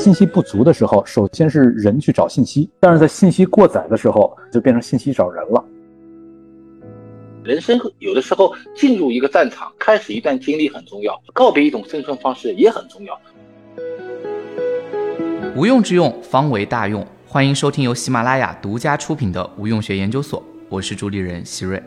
[0.00, 5.62] 信息不足的时候，首先是人去找信息，但是在信息过载的时候，就变成信息找人了。
[7.44, 13.20] 人生有的时候进入一个战场，开始一段经历很重要，告别一种生存方式也很重要。
[15.54, 17.06] 无用之用，方为大用。
[17.26, 20.40] 欢迎收听由喜马拉雅独家出品的《无用学研究所》，
[20.70, 21.78] 我是主理人席瑞。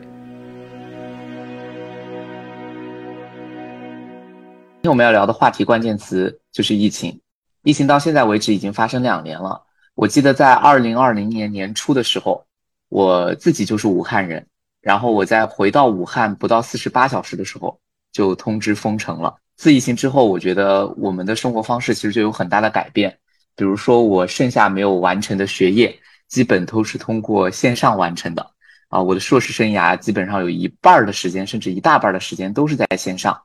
[4.82, 7.20] 今天我们要聊的话题关键词就是疫情。
[7.64, 9.62] 疫情到现在为止已经发生两年了。
[9.94, 12.44] 我记得在二零二零年年初的时候，
[12.90, 14.46] 我自己就是武汉人。
[14.82, 17.80] 然后我在回到武汉不到四十八小时的时候，
[18.12, 19.34] 就通知封城了。
[19.56, 23.16] 自疫情之后，我觉得我们的生活方式其实就有很大的改变。
[23.56, 28.46] 比如说，我剩下没有完成的学业，基本都是通过线上完成的。
[28.88, 33.40] 啊，我的硕士生涯基本上有一半的时间，甚至一大半的时间都是在线上。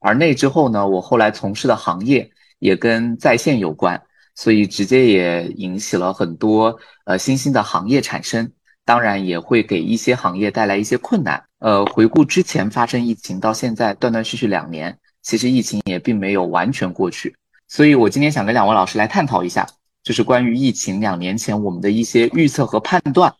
[0.00, 2.28] 而那之后呢，我后来从事的行业
[2.60, 4.00] 也跟在线有关，
[4.36, 8.52] 所以直接也引起了很多呃新兴的行业产生。
[8.82, 11.40] 当然也会给一些行业带来一些困难。
[11.60, 17.36] 呃，回顾之前发生疫情到现在断断续续两年，其实疫情也并没有完全过去。
[17.68, 19.64] 所以我今天想跟两位老师来探讨一下，
[20.02, 23.32] 就是关于疫情两年前我们的一些预测和判断，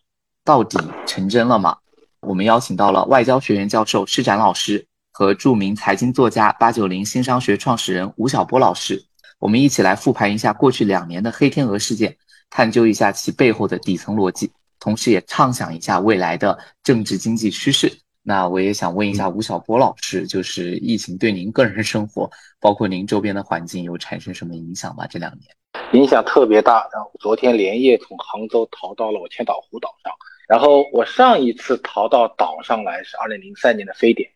[0.45, 1.77] 到底成真了吗？
[2.21, 9.03] 我们邀请到了外交学院教授施展老师和著名财经作家八九零新商学创始人吴晓波老师，
[9.41, 12.17] 我们一起来复盘一下过去两年的黑天鹅事件，
[12.51, 14.53] 探究一下其背后的底层逻辑。
[14.79, 17.91] 同时也畅想一下未来的政治经济趋势。
[18.23, 22.31] 那我也想问一下吴晓波老师，就是疫情对您个人生活，
[22.61, 25.07] 包括您周边的环境，有产生什么影响吗？
[25.07, 25.45] 这两年
[25.93, 26.87] 影响特别大。
[26.93, 30.13] 然后昨天连夜从杭州逃到了我千岛湖岛上。
[30.47, 34.29] 然后我上一次逃到岛上来是二零零三年的非典，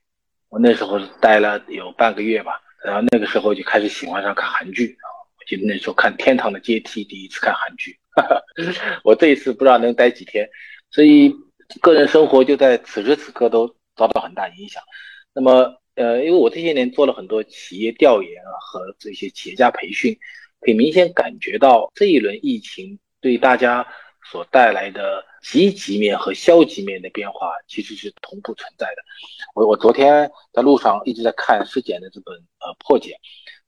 [0.49, 2.61] 我那时候是待了有半个月吧。
[2.85, 5.07] 然后那个时候就开始喜欢上看韩剧啊。
[5.39, 8.41] 我记得那时候看《天堂的阶梯》，第一次看韩剧哈哈。
[9.03, 10.49] 我这一次不知道能待几天，
[10.91, 11.35] 所以
[11.81, 14.83] 个人生活就在此时此刻都遭到很大影响。
[15.35, 20.17] 那么，呃，因为我这些年做了很多企业调研啊和这些企业家培训，
[20.61, 23.87] 可以明显感觉到这一轮疫情对大家
[24.31, 29.03] 所带来的积极面和消极面的变化其实是同步存在的。
[29.55, 33.21] 我我昨天在路上一直在看施简的这本呃破解。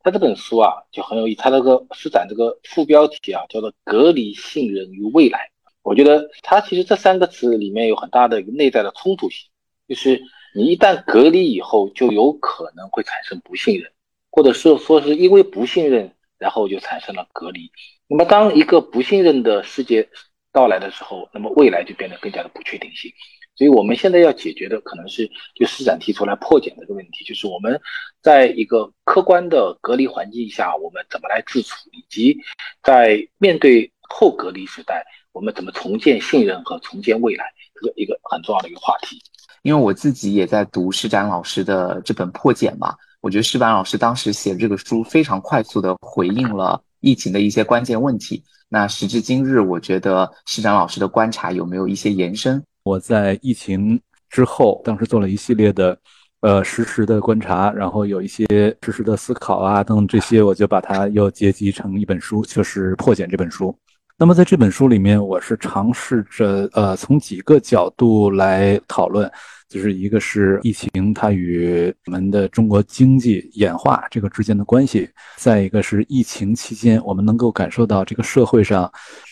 [0.03, 5.51] 他这本书啊就很有意思，他那个施展这个副标题啊叫做“隔离信任与未来”。
[5.83, 9.49] 我觉得他其实这三个词里面有很大的一个内在的冲突性，
[9.89, 10.23] 就是
[10.55, 13.93] 你一旦隔离以后，就有可能会产生不信任，
[14.31, 17.71] 或者是说是因为不信任，然后就产生了隔离。
[18.07, 20.09] 那么当一个不信任的世界
[20.57, 23.13] 到来的时候，那么未来就变得更加的不确定性。
[23.55, 27.79] 所以我们现在要解决的可能是就施展提出来破解这个问题，就是我们
[28.23, 32.39] 在一个客观的隔离环境下，我们怎么来自处，以及
[32.83, 37.45] 在面对后隔离时代，我们怎么重建信任和重建未来，
[37.75, 39.21] 这个一个很重要的一个话题。
[39.61, 48.43] 因为我自己也在读施展老师的这本破茧嘛，我觉得施展老师当时写这个书非常快速的回应了疫情的一些关键问题。
[48.69, 52.63] 那时至今日，我觉得施展老师的观察有没有一些延伸？
[52.83, 55.97] 我在疫情之后，当时做了一系列的，
[56.41, 58.47] 呃，实时的观察，然后有一些
[58.83, 63.77] 实时的思考啊，等等这些，我就把它又结集成一本书，就是《破茧》这本书。
[64.19, 69.31] 那么在这本书里面，我是尝试着，呃，从几个角度来讨论，
[69.69, 78.91] 就是一个是疫情它与我们的中国经济演化这个之间的关系，再一个是疫情期间我们能够感受到这个社会上。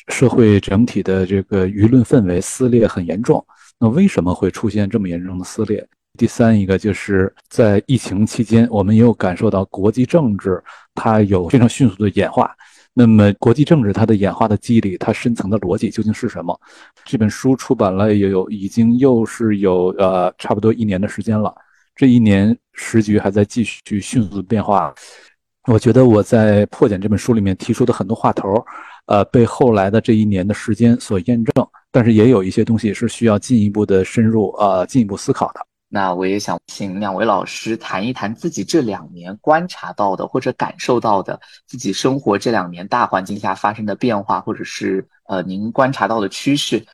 [0.08, 3.42] 社会整体的这个舆论氛围撕裂很严重，
[3.78, 5.82] 那为什么会出现这么严重的撕裂？
[6.18, 10.62] 第三一个就是在疫情期间，我们也有感受到国际政治
[10.94, 12.54] 它有非常迅速的演化。
[12.94, 16.58] 那么国际政治它的演化的机理，它深层的逻辑究竟是什么？
[17.04, 21.54] 这本书出版了也有已经又是有呃差不多一年的时间了，
[21.96, 24.94] 这一年时局还在继续迅速的变化。
[25.66, 28.64] 我觉得我在破茧这本书里面提出的很多话头。
[29.06, 35.60] 呃，被后来的这一年的时间所验证，但是也有一些东西是需要进一步的深入呃进一步思考的。
[35.94, 46.84] 那我也想请两位老师谈一谈自己这两年观察到的或者感受到的自己生活这两年大环境下发生的变化，或者是呃您观察到的趋势。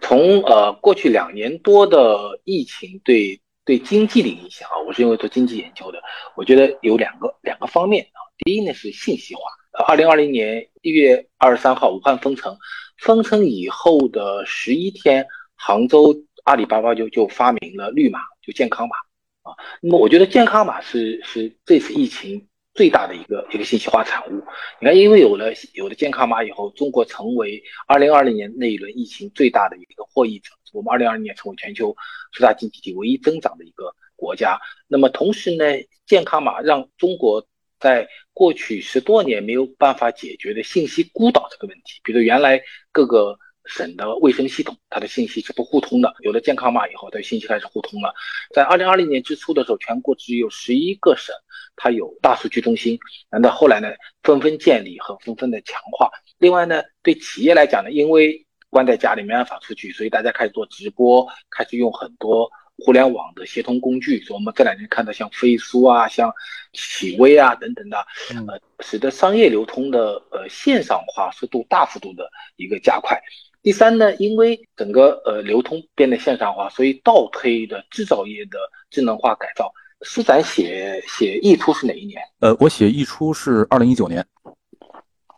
[0.00, 5.98] 从呃过去两年多的疫情对对经济的影响啊，我是因为做经济研究的，
[6.34, 8.16] 我觉得有两个两个方面啊。
[8.38, 9.42] 第一呢是信息化。
[9.86, 12.56] 二零二零年一月二十三号，武汉封城，
[12.96, 18.96] 封城以后的十一天，杭州阿里巴巴就就发明了绿码，就健康码
[19.42, 19.52] 啊。
[19.82, 24.42] 那么我觉得健康码是是这次疫情最大的一个一个信息化产物。
[24.80, 30.50] 你看，因为有了有了健康码以后，中国成为二零二零年那一轮疫情最大的一个获益者。
[30.72, 31.94] 我们二零二零年成为全球
[32.32, 34.58] 十大经济体唯一增长的一个国家。
[34.86, 35.64] 那么同时呢，
[36.06, 37.46] 健康码让中国
[37.78, 42.62] 在过去十多年没有办法解决的信息孤岛这个问题，比如原来
[42.92, 43.38] 各个。
[43.68, 46.12] 省的卫生系统，它的信息是不互通的。
[46.22, 48.12] 有了健康码以后，它信息开始互通了。
[48.54, 51.34] 在二零二零年之初的时候，全国只有十一个省
[51.76, 52.98] 它有大数据中心。
[53.30, 53.88] 难道后来呢，
[54.22, 56.10] 纷纷建立和纷纷的强化。
[56.38, 64.20] 另外呢，对企业来讲呢，因为关在家里没办法出去，所以大家开始做直播，开始用很多互联网的协同工具。
[64.22, 66.32] 所以我们这两年看到像飞书啊、像
[66.72, 67.98] 企微啊等等的，
[68.46, 73.20] 呃，使得商业流通的呃线上化速度大幅度的一个加快。
[73.62, 78.58] 第三呢，因为整个呃流通变得线上化，所以倒推的制造业的
[78.90, 79.72] 智能化改造。
[80.02, 82.22] 施展写写溢出是哪一年？
[82.38, 84.24] 呃，我写溢出是二零一九年。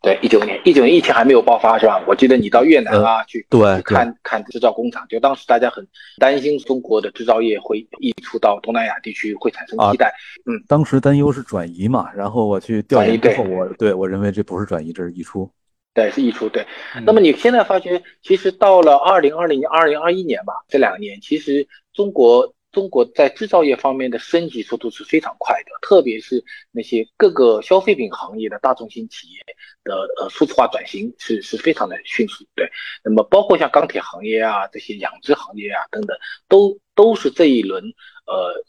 [0.02, 2.02] 对，一九年，一九年疫情还没有爆发是吧？
[2.06, 5.86] 我记得你到越南啊去对看看制造工厂，就当时大家很
[6.18, 10.12] 担心中国的制造业会溢出到东南亚地区，会产生替代。
[10.46, 15.50] 嗯，当时担忧是转移嘛，然后我去调研之后，我对我认为这不是转移，这是溢出。
[15.92, 16.48] 对，是溢出。
[16.48, 16.64] 对，
[17.04, 29.40] 那么你现在发觉，其实到了二零二零年、二零二一年吧，这两年，其实中国中国在制造业方面的升级速度是非常快的，特别是那些各个消费品行业的大中型企业
[29.82, 32.44] 的呃数字化转型是是非常的迅速。
[32.54, 32.70] 对，
[33.02, 36.16] 那么包括像钢铁行业啊、这些养殖行业啊等等，
[36.48, 37.82] 都都是这一轮
[38.26, 38.64] 呃。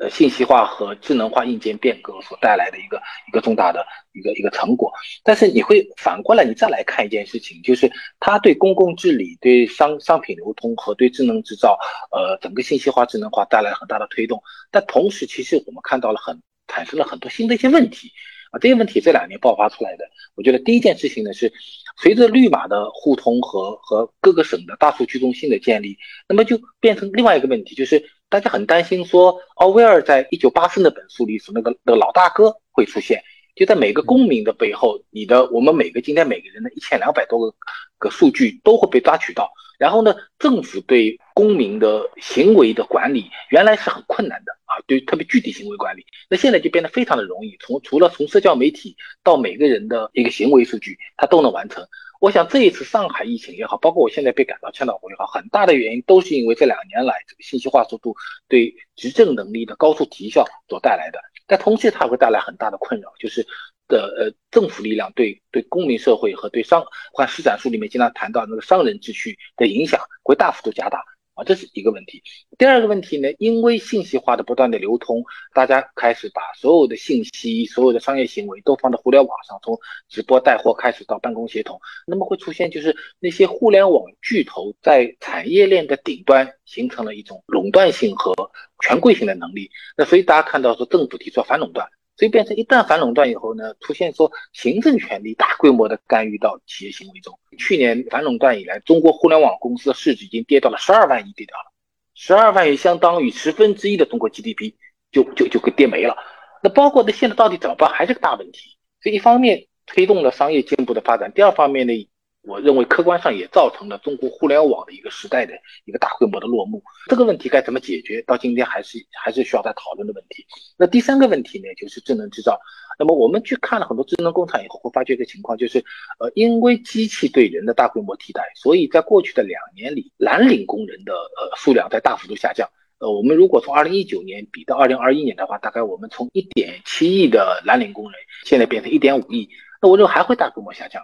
[0.00, 4.90] 呃，信息化和智能化硬件变革所带来的一个一个重大的一个一个成果，
[5.22, 11.78] 但是你会反过来，你再来看一件事情，就是它对公共治理、对商商品流通和对智能制造，
[12.12, 14.42] 呃，整个信息化、智能化带来很大的推动。
[14.70, 18.10] 但同时，其实我们看到了很产生了很多新的一些问题
[18.52, 20.04] 啊，这些问题这两年爆发出来的。
[20.34, 21.52] 我觉得第一件事情呢是，
[22.00, 28.02] 随着绿码的互通和和各个省的大数据中心的建立，那么就变成另外一个问题，就是。
[28.30, 33.20] 大家很担心，说奥威尔在一九八四那本书里说，那个那个老大哥会出现，
[33.56, 37.56] 就在每个公民的背后，你的我们每个今天每个人的一千两百多个
[37.98, 39.50] 个数据都会被抓取到。
[39.80, 51.86] 然后呢，政府对公民的行为的管理原来是很困难的啊，对特别具体行为管理，那现在就变得非常的容易，从除了从社交媒体到每个人的一个行为数据，它都能完成。
[52.20, 58.14] 我想这一次上海疫情也好，包括我现在被赶到千岛湖也好，很大的原因都是因为这两年来这个信息化速度
[58.46, 61.18] 对执政能力的高速提效所带来的。
[61.46, 63.44] 但同时它会带来很大的困扰，就是
[63.88, 71.02] 的呃政府力量对对公民社会和对商，或施展书里面经常谈到那个商人秩序的影响会大幅度加大。
[71.44, 72.22] 这是一个问题。
[72.58, 79.78] 第二个问题呢，因为信息化的不断的流通，大家开始把所有的信息、所有的商业行为都放到互联网上，从
[80.08, 88.34] 直播带货开始到办公协同，那么会出现就是那些互联网巨头在产业链的顶端形成了一种垄断性和
[88.82, 89.70] 权贵性的能力。
[89.96, 91.88] 那所以大家看到说政府提出反垄断。
[92.20, 97.32] 所以变成一旦反垄断以后呢，出现说行政权力大规模的干预到企业行为中。
[97.56, 101.72] 去年反垄断以来，中国互联网公司的市值已经跌到了十二万亿，跌掉了
[102.14, 104.74] 十二万亿，相当于十分之一的中国 GDP
[105.10, 106.14] 就就就给跌没了。
[106.62, 108.76] 那包括那现在到底怎么办，还是个大问题。
[109.02, 112.10] 所以一方面推动了商业进步的发展，第二方面呢？
[112.42, 115.52] 我认为客观上也造成了中国互联网的一个时代的
[115.84, 116.82] 一个大规模的落幕。
[117.06, 118.22] 这个问题该怎么解决？
[118.22, 120.44] 到今天还是还是需要再讨论的问题。
[120.78, 122.58] 那第三个问题呢，就是智能制造。
[122.98, 125.84] 那么我们去看了很多智能工厂以后，会发觉一个情况，就是
[126.18, 132.68] 呃，因为机器对人的大规模替代，所以在过去的两年里，蓝领工人的呃数量在大幅度下降。
[132.98, 139.48] 呃，我们如果从二零一九年比到二零二一年的话，大概我们从一点七亿的蓝领工人，现在变成一点五亿，
[139.80, 141.02] 那我认为还会大规模下降。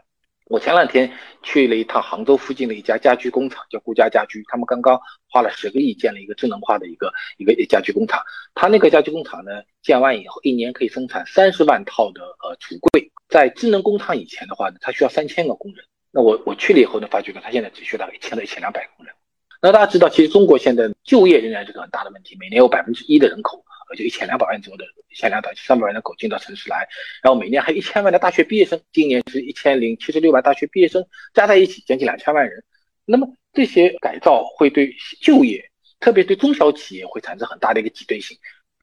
[0.49, 1.11] 我前两天
[1.43, 4.45] 去了一趟杭州附近的一家家居工厂，叫顾家家居。
[4.47, 8.23] 他们刚刚花了十个亿建了一个智能化的一个一个家居工厂。
[8.55, 9.51] 他那个家居工厂呢，
[9.83, 13.11] 建完以后一年可以生产三十万套的呃橱柜。
[13.29, 15.85] 在智能工厂以前的话呢，它需要三千个工人。
[16.13, 19.13] 那我我去了以后呢，发觉呢，他现在只需要大概一千到一千两百工人。
[19.61, 23.65] 那大家知道，其实中国现在就业仍然是个很大的问题，每年有百分之一的人口。
[23.95, 26.89] 就一千两百万左右的，一千两百三百万的狗进到城市来，
[27.23, 32.65] 然后每年还有一千万的大学毕业生，今年是一千零七十六万大学毕业生加在一起将近两千万人。
[33.05, 38.37] 那么这些改造会对就业，特别对中小企业会产生很大的一个挤兑性。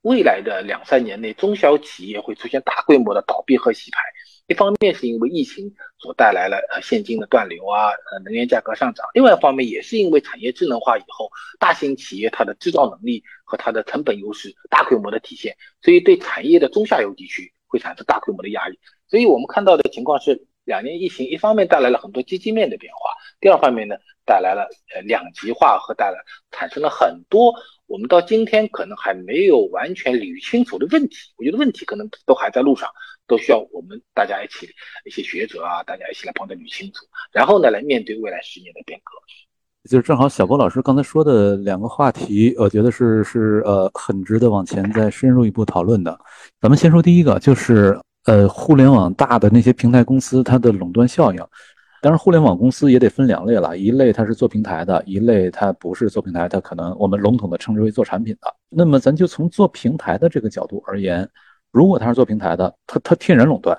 [0.04, 4.00] 未来的两三年内，中小企业会出现大规模的倒闭和洗牌。
[4.48, 17.54] 一方面是因为疫情所带来了呃现金的断流啊，呃能源价格上涨；另外一方面也是因为产业智能化以后，大型企业它的制造能力和它的成本优势大规模的体现，所以对产业的中下游地区。
[17.74, 18.78] 会产生大规模的压力。
[19.08, 23.10] 所以我们看到的情况是，两年疫情一方面带来了很多积极面的变化，
[23.42, 23.96] 第二方面呢，
[24.28, 26.18] 带来了呃两极化和带来
[26.52, 27.52] 产生了很多
[27.88, 31.34] 我们到今天可能还没有完全捋清楚的问题。
[31.36, 32.92] 我觉得问题可能都还在路上，
[33.28, 34.68] 都需要我们大家一起
[35.06, 39.12] 一些学者啊，大家一起来帮他捋清楚，然后呢来面对未来十年的变革。
[39.90, 46.18] 就是正好小波老师刚才说的两个话题，我觉得是是呃很值得往前再深入一步讨论的。
[46.62, 51.48] 咱们先说第一个，就是呃互联网大的那些平台公司它的垄断效应。
[52.02, 58.54] 当然，互联网公司也得分两类了，一类它是做平台的，一类它不是做平台，它可能我们笼统的称之为做产品的。
[58.70, 61.30] 那么咱就从做平台的这个角度而言，
[61.74, 63.78] 如果它是做平台的，它它天然垄断。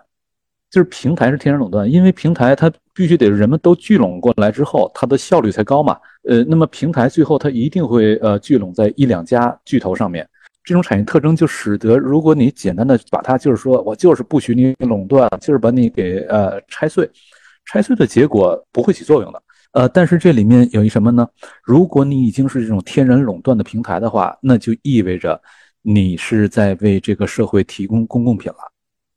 [0.71, 5.97] 就是平台是天然垄断，因为平台它必须得人们都聚拢过来之后，它的效率才高嘛。
[6.29, 10.29] 呃，那么平台最后它一定会呃聚拢在一两家巨头上面。
[10.65, 17.09] 这种产业特征就使得，如果你简单的把它就是说我就是不许你垄断，就是把你给呃拆碎，
[17.67, 19.41] 拆碎的结果不会起作用的。
[19.75, 21.29] 呃，但是这里面有一什么呢？
[21.63, 25.41] 如果你已经是这种天然垄断的平台的话，那就意味着
[25.87, 28.59] 你是在为这个社会提供公共品了。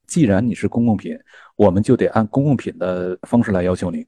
[0.06, 1.18] 既然你是公共品，
[1.56, 4.06] 我们就得按公共品的方式来要求你。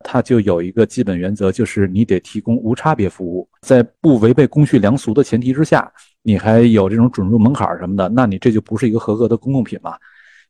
[0.00, 5.90] 它就有一个基本原则，就是你得提供无差别服务，在不违背公序良俗的前提之下，
[6.22, 9.96] 你还有这种准入门槛什么的，那你这就不是一个合格的公共品嘛。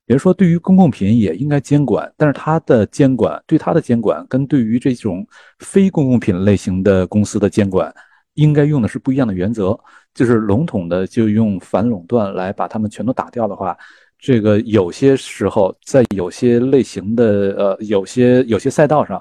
[0.06, 5.26] 比如说，对于公共品也应该监管，但是它的监管对它的监管跟对于这种
[5.58, 7.92] 非公共品类型的公司的监管，
[8.34, 9.78] 应该用的是不一样的原则。
[10.14, 13.76] 就是笼统的就用反垄断来把它们全都打掉的话。
[14.18, 17.24] 这个有些时候，在有些类型的
[17.58, 19.20] 呃，有些有些赛道上，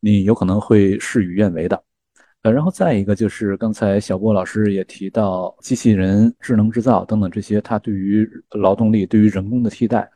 [0.00, 1.80] 你有可能会事与愿违的。
[2.42, 10.10] 呃，然后再一个就是刚才小波老师也提到，机器人、智能制造等等这些，它对于劳动力、对于人工的替代。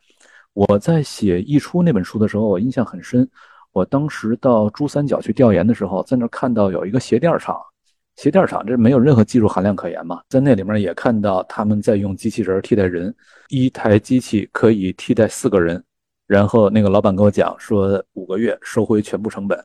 [0.53, 3.29] 我在写《溢出》那本书的时候，我印象很深。
[3.73, 7.55] 我当时到珠三角去调研的时候，在那看到有一个鞋垫厂。
[8.15, 13.13] 鞋垫厂这没有任何技术含量可言嘛，在那里面也看到他们在用机器人替代人，
[13.49, 15.83] 一台机器可以替代四个人，
[16.25, 19.61] 然后那个老板跟我讲说五个月收回全部成本。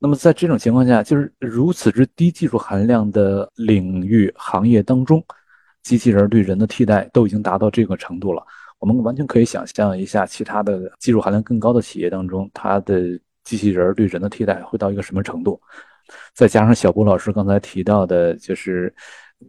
[0.00, 5.24] 那么在这种情况下，就是如此之低技术含量的领域行业当中，
[5.84, 8.44] 机器人对人的替代都已经达到这个程度了，
[8.80, 13.00] 我们完全可以想象一下其他的技术含量更高的企业当中，它的
[13.44, 15.60] 机器人对人的替代会到一个什么程度。
[16.34, 18.92] 再加上小郭老师刚才提到的，就是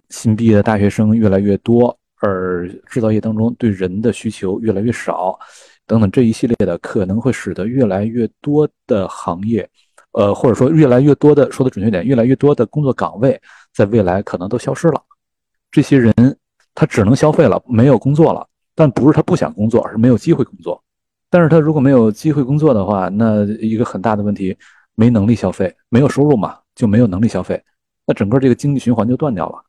[0.10, 5.38] 新毕业的大学生越来越多，而制造业当中对人的需求越来越少，
[5.86, 9.70] 等等这一系列的，可能会使得越来越多的行业，
[10.14, 13.40] 呃，或者说越来越多的，说的准确点，越来越多的工作岗位，
[13.74, 15.02] 在未来可能都消失了。
[15.70, 16.14] 这些人
[16.74, 20.82] 他只能消费了，没有工作了，但不是他不想工作，而是没有机会工作。
[21.30, 24.56] 但是他如果没有机会工作的话，那一个很大的问题。
[24.96, 27.62] 没能力消费，没有收入嘛，就没有能力消费，
[28.06, 29.64] 那整个这个经济循环就断掉了。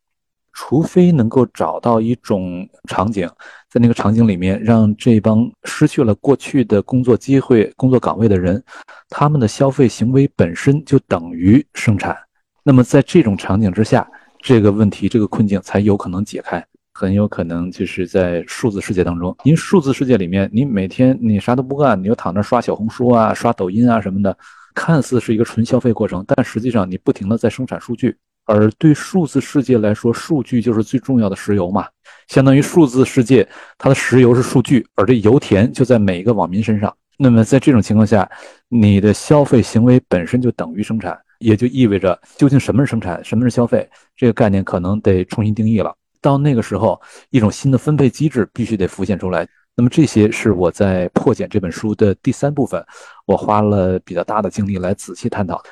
[0.57, 3.28] 除非能够找到一种场景，
[3.69, 8.62] 在那个场景里面，让这帮失去了过去的工作机会、工作岗位的人，
[9.09, 12.16] 他们的消费行为本身就等于生产。
[12.62, 14.09] 那么在这种场景之下，
[14.40, 16.64] 这个问题、这个困境才有可能解开。
[16.93, 24.38] 很有可能就是在数字世界当中，因为数字世界里面，你每天你啥都不干，你就躺着刷小红书啊、刷抖音啊什么的。
[24.75, 31.87] 看似是一个纯消费过程，但实际上你不停的在生产数据，而对数字世界来说，数据就是最重要的石油嘛。
[32.28, 36.95] 相当于数字世界它的石油是数据，而这油田就在每一个网民身上。
[37.16, 38.28] 那么在这种情况下，
[38.69, 45.95] 你的消费行为本身就等于生产，也就意味着究竟什么是生产，什么是消费，这个概念可能得重新定义了。
[46.21, 47.00] 到那个时候，
[47.31, 49.47] 一种新的分配机制必须得浮现出来。
[49.76, 52.85] 那么这些是我在破茧这本书的第三部分，
[53.26, 55.71] 我花了比较大的精力来仔细探讨的。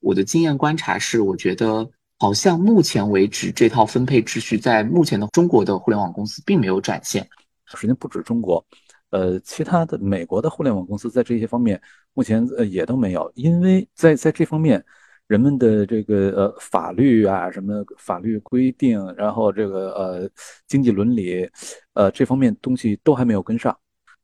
[0.00, 7.28] 我的经验观察是，我觉得好像目前为止这套分配秩序在目前的中国的互联网公司并没有展现。
[7.66, 8.64] 首先不止中国，
[9.10, 11.80] 呃，其他的美国的互联网公司在这些方面
[12.14, 14.84] 目前呃也都没有，因为在在这方面。
[15.28, 20.30] 人们的这个呃法律啊，什么法律规定，然后这个呃
[20.66, 21.48] 经济伦理，
[21.94, 23.76] 呃这方面东西都还没有跟上。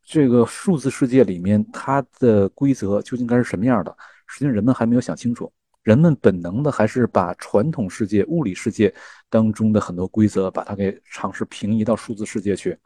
[0.04, 3.94] 这个数字世界里面它的规则究竟该是什么样的？
[4.26, 5.52] 实际上人们还没有想清楚。
[5.82, 8.94] 人们本能的还是把传统世界、物理世界
[9.30, 12.76] 当中的很多规则，把它给尝试平移到数字世界去。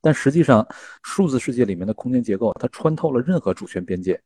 [0.00, 0.64] 但实际上，
[1.02, 4.20] 数字世界里面的空间结构，它穿透了任何主权边界。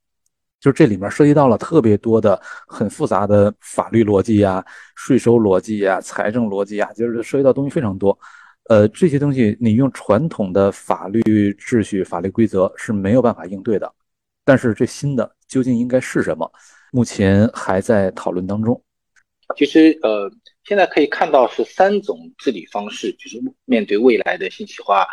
[0.61, 4.65] 就是这里面涉及到了特别多的很复杂的法律逻辑呀、
[4.95, 8.17] 税收逻辑呀、财政逻辑呀，就是涉及到东西非常多。
[8.69, 11.21] 呃，这些东西你用传统的法律
[11.55, 13.91] 秩序、法律规则是没有办法应对的。
[14.45, 16.51] 但是这新的究竟应该是什么？
[16.93, 18.81] 目前还在讨论当中。
[19.57, 20.31] 其实，呃，
[20.65, 25.07] 现在可以看到是三种治理方式，就是面对未来的信息化、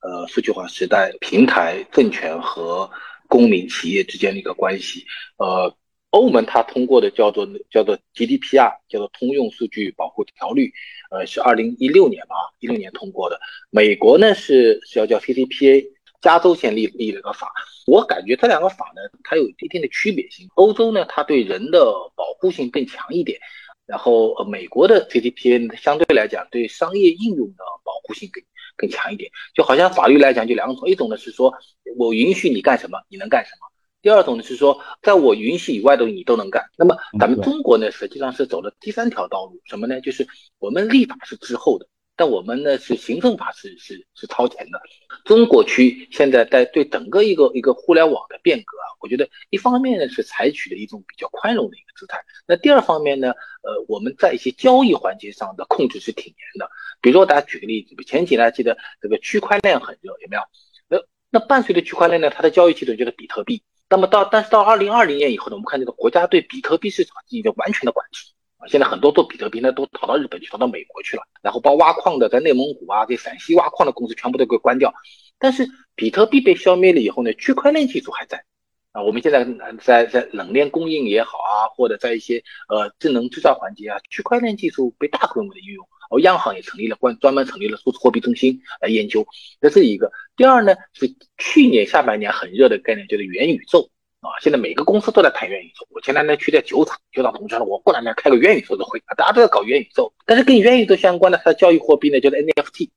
[0.00, 2.90] 呃数据化时代，平台、政权和
[3.32, 5.06] 公民、企业之间的一个关系。
[5.38, 5.74] 呃，
[6.10, 10.70] 欧盟它通过的叫做叫做 GDPR，叫做通用数据保护条例，
[11.10, 13.40] 呃，是二零一六年吧，一六年通过的。
[13.70, 15.86] 美国呢是是要叫 CCPA，
[16.20, 17.50] 加州先立立了个法。
[17.86, 20.46] 我感觉这两个法呢，它有一定的区别性。
[20.56, 21.80] 欧洲呢，它对人的
[22.14, 23.40] 保护性更强一点。
[23.86, 28.42] 然后，呃，美国的 CDPA 相对来讲，对商业应用的保护性更
[28.76, 29.30] 更强一点。
[29.54, 31.52] 就好像法律来讲，就两种，一种呢是说
[31.96, 33.66] 我允许你干什么，你能干什么；
[34.00, 36.64] 第二种呢是说，在我允许以外的你都能干。
[36.78, 40.00] 那么咱们中国呢，实际上是走了第三条道路，什么呢？
[40.00, 40.26] 就是
[40.58, 41.86] 我们立法是滞后的。
[42.14, 44.80] 但我们呢是行政法是是是超前的，
[45.24, 56.70] 中国区现在在对整个一个一个互联网的变革啊，我觉得一方面呢是采取了一种比较宽容的一个姿态，那第二方面呢，呃，我们在一些交易环节上的控制是挺严的。
[57.00, 60.42] 比如说，大家举个例子，前几年记得这个区块链很热，有没有？
[60.88, 60.98] 那
[61.30, 63.62] 那伴随着区块链呢，它的交易系统就是比特币。
[63.88, 68.32] 那么到但是到二零二零年以后呢，我们看这个国家对比特币市场进行了完全的管制。
[68.68, 71.22] 现在很多做比特币的都逃到日本去，逃到美国去了。
[71.42, 74.92] 然后包挖矿的，在内蒙古啊，在陕西挖矿的公司全部都给关掉。
[75.38, 78.44] 但是比特币被消灭了以后呢，区块链技术还在
[78.92, 79.02] 啊。
[79.02, 79.44] 我们现在
[79.80, 85.86] 在在冷链供应也好啊，或者在一些呃智能制造环节啊，区块链技术被大规模的应用。
[86.10, 89.26] 而央行也成立了关专门成立了数字货币中心来研究。
[89.62, 90.12] 这是一个。
[90.36, 93.88] 第二呢，是去年下半年很热的概念，就是元宇宙。
[94.22, 95.84] 啊，现在每个公司都在谈元宇宙。
[95.90, 100.12] 我前两天去在酒厂，酒厂同事了，我过两天开个元宇宙的会大家都在搞元宇宙。
[100.24, 102.90] 但是跟元宇宙相关的，它的交易货币呢，就是 NFT。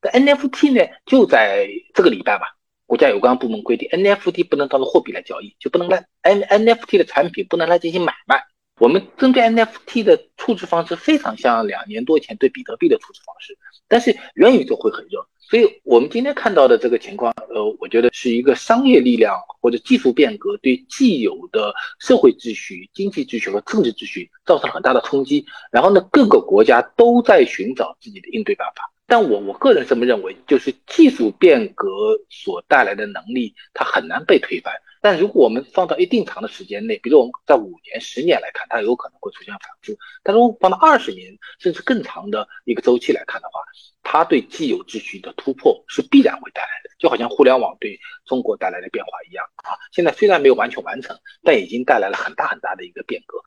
[0.00, 2.56] 这 NFT 呢，就在这个礼拜吧，
[2.86, 8.42] 国家有关部门规定，NFT 不能当做货币来交易，就不能来 N NFT 的产品不能来进行买卖。
[8.78, 13.58] 我们针对 NFT 的处置方式非常像两年多前对比特币的处置方式，
[13.90, 15.26] 但是元宇宙会很热。
[15.38, 25.44] 所以，我们今天看到的这个情况，呃，我觉得是一个商业力量或者技术变革对既有的社会秩序、经济秩序和政治秩序造成了很大的冲击。
[25.72, 28.92] 然后呢，各个国家都在寻找自己的应对办法。
[29.08, 31.88] 但我我个人这么认为，就是技术变革
[32.28, 34.72] 所带来的能力，它很难被推翻。
[35.00, 39.96] 但如果我们放到一定长的时间内，比如我们在五年、十年来看，它有可能会出现反复。
[40.22, 43.60] 但如果放到二十年甚至更长的一个周期来看的话，
[44.02, 49.72] 它对既有秩序的突破是必然会带来的，就好像互联网对中国带来的变化一样啊。
[49.90, 53.38] 现在虽然没有完全完成，但已经带来了很大很大的一个变革。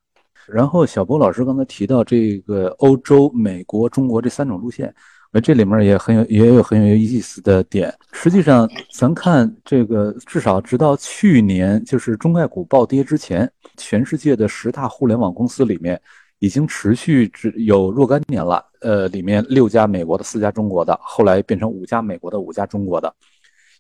[0.48, 4.94] 然后小波老师刚才提到这个欧洲、美国、中国这三种路线。
[5.36, 7.92] 那这里面也很有也有很有意思的点。
[8.12, 16.00] 实际上，咱看这个，至少直到去年，就是中概股暴跌之前，全世界的十大互联网公司里面，
[16.38, 18.64] 已经持续只有若干年了。
[18.82, 23.12] 呃，里面六家美国的，四家中国的，后来变成五家美国的，五家中国的。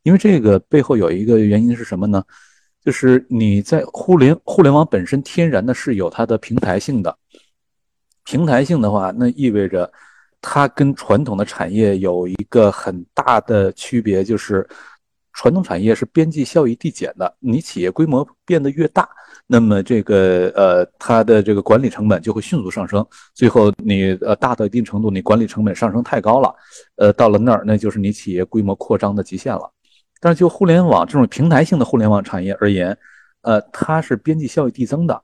[0.02, 2.24] 因为这个背后有一个原因是什么呢？
[2.84, 7.16] 就是你在互联互联网本身天然的是有它的平台性的，
[8.24, 9.92] 平台性的话，那意味着。
[10.44, 14.68] 它跟传统的产业有一个很大的区别，就是
[15.32, 17.34] 传统产业是边际效益递减的。
[17.40, 19.08] 你企业规模变得越大，
[19.48, 23.04] 那么这个呃，它的这个管理成本就会迅速上升。
[23.34, 26.54] 最后你呃大到一定程度，你管理成本上升太高了，
[26.98, 29.72] 呃，到了那儿，那就是你企业规模扩张的极限了。
[30.20, 32.96] 但是就互联网这种平台性的互联网产业而言，
[33.42, 35.22] 呃，它是边际效益递增的。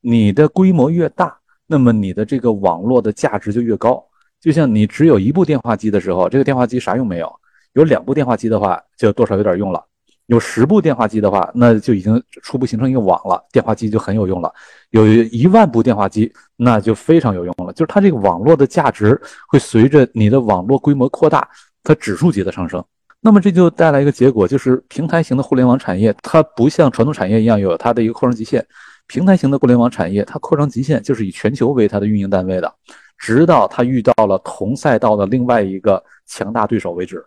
[0.00, 4.04] 你的规模越大，那么你的这个网络的价值就越高。
[4.46, 7.28] 就像你只有一部电话机的时候，这个电话机啥用没有？
[7.72, 9.80] 有两部电话机的话，就多少有点用了；
[10.26, 14.54] 有十部电话机的话，那就已经初步形成一个网了，电话机就很有用了。
[14.90, 17.72] 有一万部电话机，那就非常有用了。
[17.72, 21.48] 就是它这个网络的价值会随着你的网络规模扩大，
[21.82, 22.80] 它指数级的上升。
[23.20, 28.64] 那么这就带来一个结果，就是平台型的互联网产业，它不像传统产业一样有它的一个扩张极限。
[29.08, 32.72] 平台型的互联网产业，它扩张极限就是以全球为它的运营单位的。
[33.18, 37.24] 直到他遇到了同赛道的另外一个强大对手为止。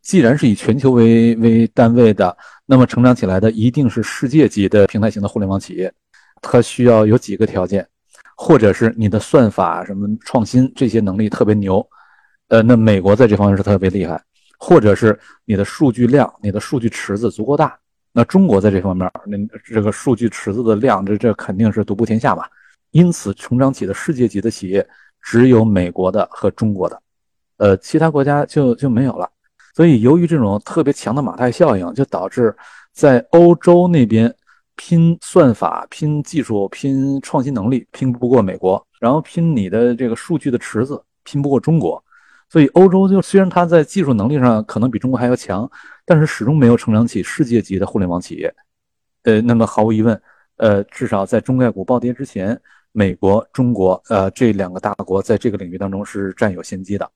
[0.00, 5.92] 既然是以全球为为单位的，那么成长起来的一定是世界级的平台型的互联网企业。
[6.40, 7.86] 它需要有几个条件，
[8.36, 11.86] 或者是你的算法什么创新这些能力特别牛，
[12.48, 14.16] 呃，那美国在这方面是特别厉害；
[14.58, 17.76] 或者是你的数据量、你的数据池子足够大，
[18.12, 22.44] 那中国在这方面，那这个数据池子的量，这这肯定是独步天下嘛。
[22.92, 24.88] 因此，成长起的世界级的企业。
[25.30, 27.02] 只有美国的和中国的，
[27.58, 29.28] 呃，其他国家就就没有了。
[29.74, 32.56] 所以，由于这种特别强的马太效应，就导致
[32.94, 34.34] 在欧洲那边
[34.74, 42.02] 拼算法、拼技术、拼创新能力，拼不过美国，然后拼你的这个数据的池子，拼不过中国。
[42.48, 45.70] 所以，欧洲就虽然它在技术能力上可能比中国还要强，
[46.06, 48.54] 但是始终没有成长起世界级的互联网企业。
[49.24, 50.18] 呃，那么毫无疑问，
[50.56, 52.58] 呃，至少在中概股暴跌之前，
[52.92, 57.10] 美国、中国，呃，这两个大国在这个领域当中是占有先机的。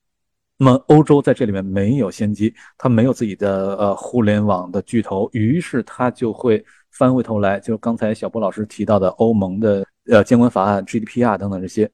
[0.58, 11.90] 那么欧洲在这里面没有先机，它没有自己的呃互联网的巨头，于是它就会翻回头来，就刚才小波老师提到的欧盟的呃监管法案、GDPR 等等这些，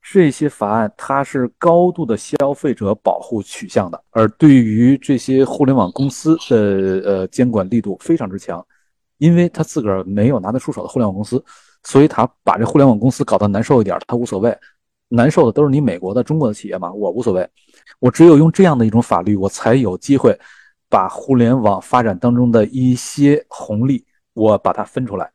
[0.00, 6.56] 这些法案它是高度的消费者保护取向的，而对于这些互联网公司的
[7.04, 8.64] 呃监管力度非常之强，
[9.18, 11.42] 因为他自个儿没有拿得出手的互联网公司，
[11.84, 14.56] 所以他把这互联网公司搞得难受一点，他无所谓。
[15.08, 17.48] 难受的都是你美国的、中国的企业嘛，我无所谓。
[18.00, 20.36] 我只有用这样的一种法律，我才有机会
[20.88, 25.30] 把互联网发展当中的一些红利，我把它分出来。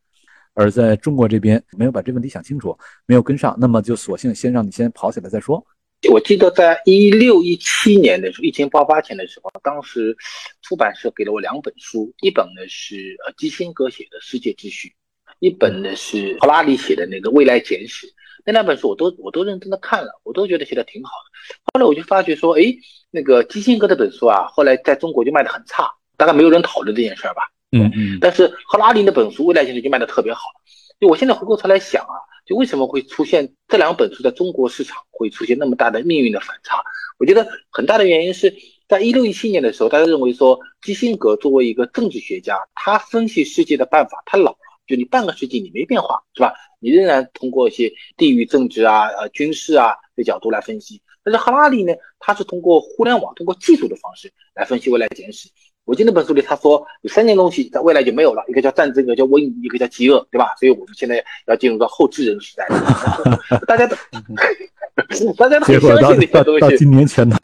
[0.54, 5.64] 而在中国这边没有把这问题想清楚，没有跟上，那么就索性先让你先跑起来再说。
[6.12, 10.18] 我记得在一六一七年的时候，疫情爆发前的时候，当时
[10.62, 14.90] 出版社给了我两本书，一本呢是呃基辛格写的《世界秩序》，
[15.40, 18.08] 一本呢是赫拉里写的那个《未来简史》。
[18.46, 21.56] 那两本书我都我都认真的看了，我都觉得写的挺好的。
[21.74, 22.74] 后来我就发觉说，哎，
[23.12, 27.42] 那个基辛格这本书啊，后来在中国就卖的很差，大概没有人讨论这件事儿吧。
[27.72, 28.18] 嗯嗯。
[28.20, 30.42] 但是赫拉里那本书《未来简史》就卖的特别好。
[31.00, 36.82] 就我现在回过头来想啊，就为什么会出现这两本书在中国市场会出现那么大的命运的反差？
[37.20, 38.54] 我觉得很大的原因是
[38.88, 44.58] 在一六一七年的时候，大家认为说基辛格作为一个政治学家，他分析世界的办法太老了，
[44.90, 46.52] 就你半个世纪你没变化，是吧？
[46.80, 55.48] 你仍然通过一些地域政治啊、呃军事啊的角度来分析，但是哈拉利呢，他是通过互联网、通过技术的方式来分析未来简史。
[55.86, 60.56] 我记得那本书里他说有三件东西在未来就没有了，一个叫战争，一个叫瘟疫，一个叫饥饿，对吧？
[60.60, 62.68] 所以我们现在要进入到后智人时代，
[63.68, 63.96] 大家都
[65.38, 66.60] 大家都很相信这些东西。
[66.60, 67.38] 到今年前头。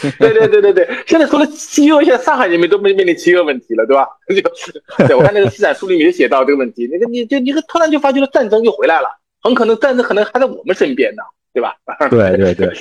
[0.18, 4.06] 对对对对对，现在除了饥饿，现在上海人民都面面临饥饿问题了，对吧？
[4.98, 9.08] 就对我看那个《资产书》里面也写到这个问题，那个你就你突然就发觉了战争又回来了，
[9.42, 11.74] 很可能战争可能还在我们身边呢，对吧？
[12.10, 12.72] 对对对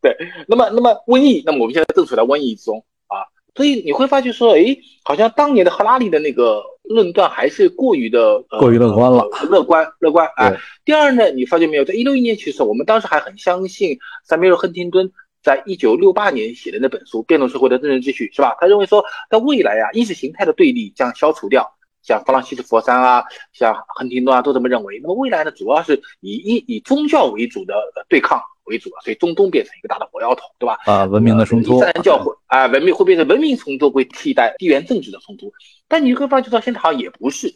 [0.00, 0.16] 对。
[0.46, 10.52] 那么那么瘟疫，那么我们现在正处在瘟疫之中啊，所以你会发觉说，哎，好像当年的赫拉利的那个论断还是过于的过于乐观了，乐观乐观啊。
[10.84, 15.10] 第二呢，你发觉没有，在一六一年其实我们当时还很相信塞缪尔·亨廷顿。
[15.42, 18.56] 在一九六八年写的那本书《变动社会的政治秩序》，是吧？
[18.60, 21.68] 他认为说，在未来啊，意识形态的对立将消除掉。
[22.02, 24.98] 像弗朗西斯·佛山啊，像亨廷顿啊，都这么认为。
[25.00, 27.74] 那么未来呢，主要是以一以宗教为主的
[28.08, 30.78] 对抗为主啊所以中东变成一个大的火药桶，对吧？
[30.84, 35.52] 啊，文明的冲突，伊斯兰教会啊，文明会变成文明冲突，会替代地缘政治的冲突。
[35.86, 37.54] 但你会发觉到现在好像也不是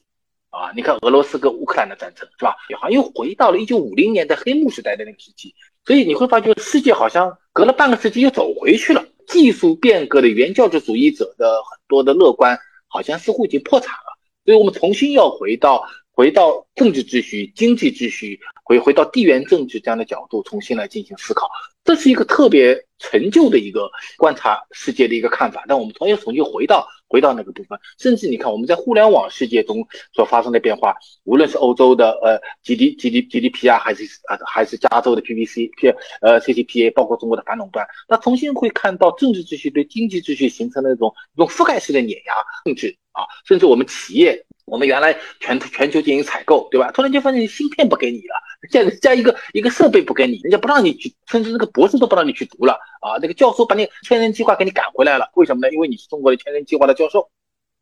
[0.50, 0.70] 啊。
[0.76, 2.54] 你看俄罗斯跟乌克兰的战争，是吧？
[2.80, 5.52] 好像又回到了一九五零年代黑幕时代的那个时期。
[5.86, 9.06] 所以你会发觉世界好像隔了半个世纪又走回去了。
[9.26, 14.18] 技术变革的原教旨主义者的很多的乐观，好像似乎已经破产了。
[14.44, 21.48] 所以我们重新要回到回到政治秩序、经济秩序，回回到地缘政治这样的角度，重新来进行思考。
[21.84, 25.64] 这是一个特别陈旧的一个观察世界的一个看法。
[25.68, 26.86] 但我们重新重新回到。
[27.08, 35.88] 回到那个部分，甚至你看我们在互联网世界中所发生的变化，无论是欧洲的呃 G D G D G D P 啊，还是啊还是加州的 P V C P
[36.20, 46.90] 呃 C C P A，包括中国的反垄断，那重新会看到政治秩序对经济秩序形成的那种一种覆盖式的碾压控制啊，甚至我们企业，我们原来全全球进行采购，对吧？
[46.92, 48.34] 突然间发现芯片不给你了，
[48.70, 55.72] 加加一个一个设备不给你，人家不让你去，甚至那个博士都不让你去读了啊，那个教授把你千人计划给你赶回来了，为什么呢？
[55.72, 57.30] 因为你是中国的千人计划的教授。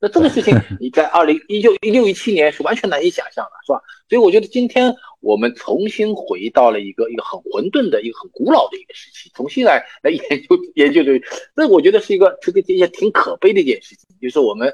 [0.01, 3.81] 那这个事情 你在二零一六一六一七年是完全难以想象的，是吧？
[4.11, 14.71] 所以我觉得今天我们重新回到了一个一个很混沌的一个很古老的一个时期，重新来来研究 研究这个，那我觉得是一个这个也挺可悲的一件事情，就是我们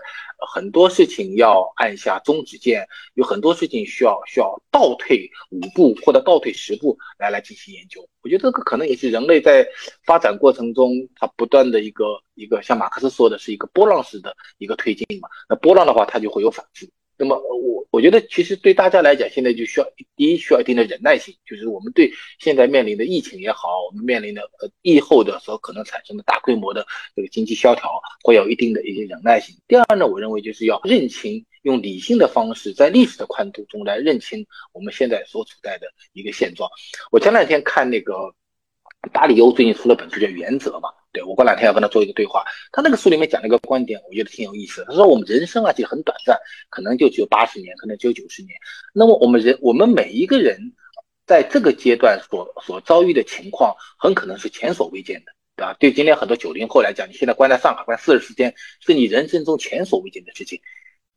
[0.52, 2.84] 很多事情要按下终止键，
[3.14, 8.04] 有很多事情需要需要倒退五步或者倒退十步来来进行研究。
[8.22, 9.64] 我觉得这个可能也是人类在
[10.04, 15.28] 发展过程中它不断的一个一个像马克思说的是一个波浪式的一个推进嘛。
[15.48, 16.86] 那波浪的话，它就会有反复。
[17.20, 27.90] 那么我我觉得其实对大家来讲，现在就需要第一需要一定的忍耐性，就是我们对现在面临的疫情也好，我们面临的呃疫后的所可能产生的大规模的这个经济萧条，
[28.24, 29.54] 会有一定的一些忍耐性。
[29.68, 36.70] 第二呢，我认为就是要认清，用理性的方式，在历史的宽度中来认清我们现在所处在的一个现状。
[37.10, 38.34] 我前两天看那个
[39.12, 42.44] 达里欧最近出了本书叫《原则》嘛，对我过两天要跟他做一个对话。
[42.70, 44.84] 他那个书里面讲了一个观点，我觉得挺有意思。
[44.86, 48.54] 他说我们人生啊其实很短暂，可能就只有八十年，可能只有九十年。
[48.92, 50.58] 那么我们人，我们每一个人
[51.26, 55.74] 在这个阶段所所遭遇的情况，很可能是前所未见的，对吧？
[55.80, 60.60] 对今天很多九零后来讲，你现在关在上海关四十天，是你人生中前所未见的事情。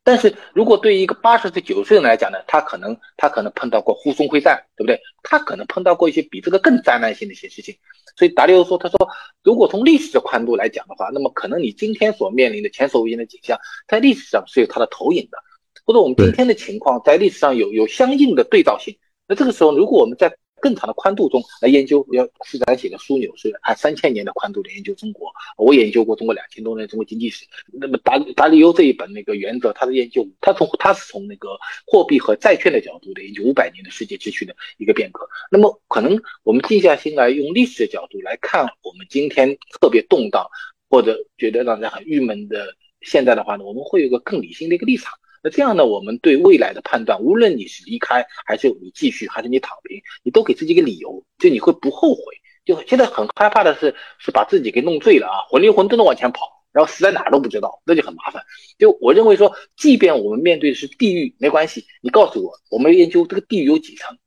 [0.04, 5.00] 但是如果对于一个八十岁、九十岁人来讲呢，他可能他可能碰到过呼松会战，对不对？
[5.24, 7.74] 他可能碰到过一些比这个更灾难性的一些事情。
[8.16, 8.98] 所以达利欧说：“他说，
[9.44, 15.38] 如果从历史的宽度来讲的话，那么可能你今天所面临的前所未见的景象，在历史上是有它的投影的，
[15.86, 18.96] 或者我们今天的情况在历史上有有相应的对照性。
[19.28, 25.30] 那这个时候，如果我们在更长的宽度中来研究，要施展写的枢纽是按三千年的宽度来研究中国。
[25.58, 27.46] 我研究过中国两千多年中国经济史。
[27.74, 31.50] 那么达达利欧这一本那个原则，他的研究，他从他是从那个
[31.86, 35.28] 货币和债券的角度来研究五百年的世界秩序的一个变革。
[35.52, 40.48] 那么可能我们静下心来，用历史的角度来看我们今天特别动荡
[40.90, 45.12] 或者觉得让人很郁闷的现在的话呢，我们会有个更理性的一个立场。
[45.44, 52.22] 那这样呢，我们对未来的判断，无论你是离开，还是你继续，还是你躺平，你都给自己一个理由，就你会不后悔。
[52.64, 58.42] 就现在很害怕的是，是把自己给弄醉了啊，魂灵魂都的往前跑，然后死在哪儿都不知道，那就很麻烦。
[58.80, 64.18] 就我认为说，即便我们面对的是地狱，没关系，你告诉我，我们研究这个地狱有几层？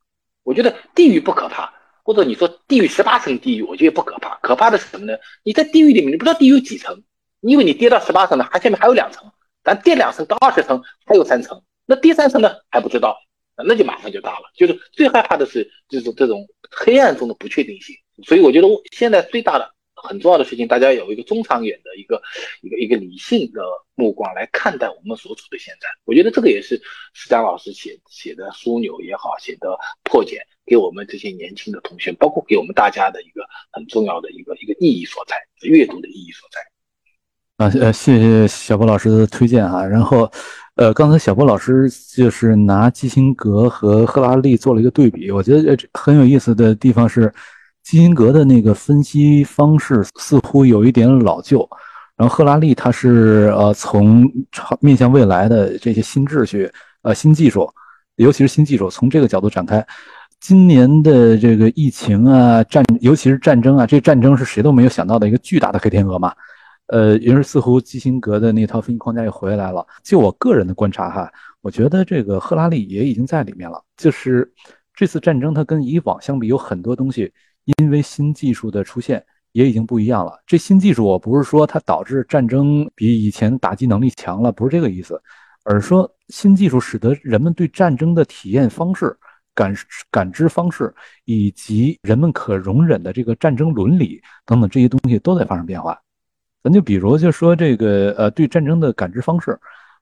[0.42, 4.38] 我觉得地狱不可怕，或者你说地狱十八层地狱，我觉得不可怕。
[4.42, 5.16] 可怕的是什么呢？
[5.42, 7.02] 你在地狱里面，你不知道地狱有几层，
[7.40, 9.32] 你以为你跌到十八层呢，还下面还有两层。
[9.66, 13.18] 咱跌两层到二十层，还有三层，那第三层呢还不知道，
[13.66, 14.44] 那就麻烦就大了。
[14.54, 17.96] 就是最害怕的是这种这种黑暗中的不确定性。
[18.24, 22.22] 所以我觉得现在最大的很重要的事情，大家有一个中长远的一个
[22.62, 23.60] 一个一个理性的
[23.96, 25.88] 目光来看待我们所处的现在。
[26.04, 26.80] 我觉得这个也是
[27.12, 36.60] 施展老师写写的枢纽也好，写的破茧，给我们这些年轻的同学，包括给我们大家的一个很重要的一个一个意义所在，阅读的意义所在。
[37.56, 39.82] 啊，谢谢小波老师的推荐哈。
[39.82, 40.30] 然后，
[40.74, 47.32] 呃，刚才小波老师就是拿基辛格和赫拉利做了一个对比，我觉得很有意思的地方是，
[47.82, 51.66] 基辛格的那个分析方式似乎有一点老旧，
[52.14, 54.30] 然后赫拉利他是呃从
[54.80, 57.66] 面向未来的这些新秩序、呃新技术，
[58.16, 59.84] 尤其是新技术，从这个角度展开。
[60.40, 66.34] 今年的这个疫情啊，战，尤其是战争啊，这战争是谁都没有想到的一个巨大的黑天鹅嘛。
[66.88, 69.84] 呃，于是似乎基辛格的那套分析框架又回来了。
[70.04, 73.82] 就我个人的观察哈，我觉得这个赫拉利也已经在里面了。
[73.96, 74.50] 就是
[74.94, 77.32] 这次战争，它跟以往相比，有很多东西
[77.78, 80.40] 因为新技术的出现也已经不一样了。
[80.46, 85.20] 这新技术，我不是说它导致战争比以前打击能力强了，不是这个意思，
[85.64, 89.16] 而是说新技术使得人们对战争的体验方式、
[89.54, 89.74] 感
[90.10, 90.94] 感知方式，
[91.24, 95.98] 以及人们可容忍的这个战争伦理等等这些东西都在发生变化。
[96.66, 99.56] 咱就比如就说这个呃对战争的感知方式，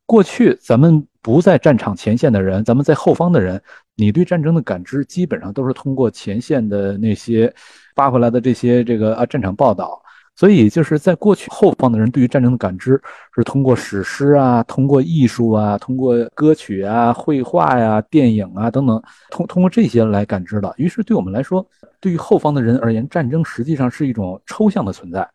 [0.07, 3.61] 过去咱们不在战场前线的人，咱们在后方的人，
[3.97, 7.55] 你对战争的感知基本上都是通过前线的那些
[7.95, 10.01] 发回来的这些这个啊战场报道，
[10.37, 12.99] 所以就是在过去后方的人对于战争的感知
[13.35, 20.73] 是通过史诗啊，通过艺术啊，通过歌曲啊、绘画呀、电影啊等等，通通过这些来感知的。
[20.79, 21.67] 于是对我们来说，
[22.01, 25.29] 对于后方的人而言，战争实际上是一种抽象的存在。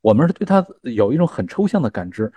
[0.00, 2.32] 我们是对它有一种很抽象的感知，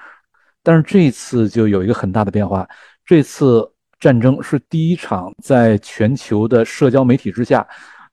[0.62, 2.68] 但是这一次就有一个很大的变化。
[3.06, 7.66] 这次战争是第一场在全球的社交媒体之下，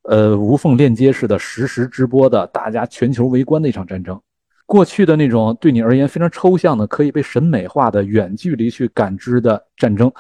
[0.03, 4.21] 呃，无缝链接式的实时直播的，大家全球围观的一场战争。
[4.67, 10.13] 过去的那种对你而言非常抽象的、可以被审美化的、远距离去感知的战争，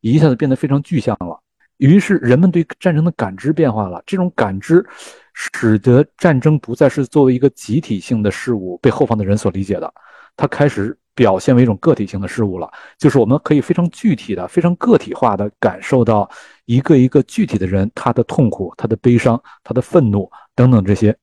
[0.00, 1.40] 一下子变得非常具象了。
[1.78, 4.86] 于是人们对战争的感知变化了，这种感知。
[5.34, 9.92] 使得战争不再是作为一个集体性的事物被后方的人所理解的，
[10.36, 12.70] 它开始表现为一种个体性的事物了。
[12.98, 16.28] 就是我们可以非常具体的、非常个体化的感受到
[16.64, 21.14] 一个一个具体的人他的痛苦、他的悲伤、他的愤怒等等这些。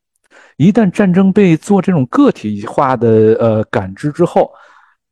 [0.58, 4.52] 一旦战争被做这种个体化的呃感知之后，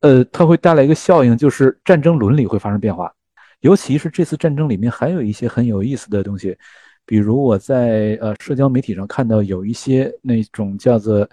[0.01, 3.11] 呃，它会带来一个效应，就是战争伦理会发生变化。
[3.61, 6.57] 尤其是这次战争里面还有一些很有意思的东西。
[7.09, 11.27] 比如我在呃社交媒体上看到有一些那种叫做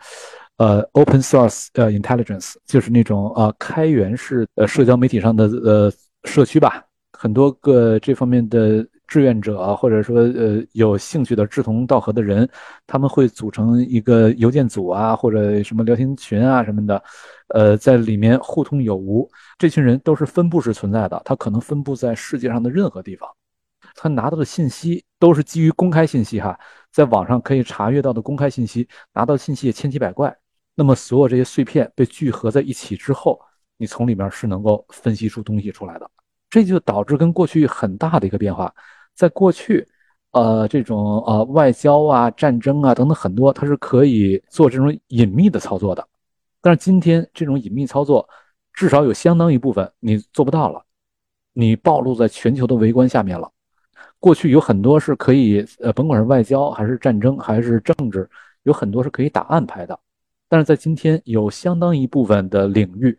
[0.57, 5.93] 呃 open source 呃 intelligence，就是那种呃开源式呃社交媒体上的呃
[6.25, 12.49] 社区吧，很多个这方面的志愿者或者说呃有兴趣的志同道合的人，
[12.87, 17.03] 他们会组成一个邮件组啊，或者什么聊天群啊什么的，
[17.49, 19.29] 呃在里面互通有无。
[19.59, 23.29] 这群人都是分布式存在的，他可能分布在世界上的任何地方。
[23.95, 26.59] 他拿到的信息都是基于公开信息哈，
[26.92, 30.37] 在网上可以查阅到的公开信息，拿到信息也千奇百怪。
[30.74, 33.40] 那么所有这些碎片被聚合在一起之后，
[33.79, 36.11] 你从里面是能够分析出东西出来的。
[36.50, 38.72] 这就导致跟过去很大的一个变化。
[39.14, 39.87] 在过去，
[40.33, 46.07] 呃，这种呃外交啊、战争啊等等很多，它是可以做这种隐秘的操作的。
[46.61, 48.29] 但是今天这种隐秘操作，
[48.72, 50.85] 至少有相当一部分你做不到了，
[51.55, 53.50] 你暴露在全球的围观下面了。
[54.18, 58.29] 过去有很多是可以，呃，甭管是外交还是战争还是政治，
[58.62, 59.98] 有很多是可以打暗牌的。
[60.48, 63.16] 但是在今天，有相当一部分的领域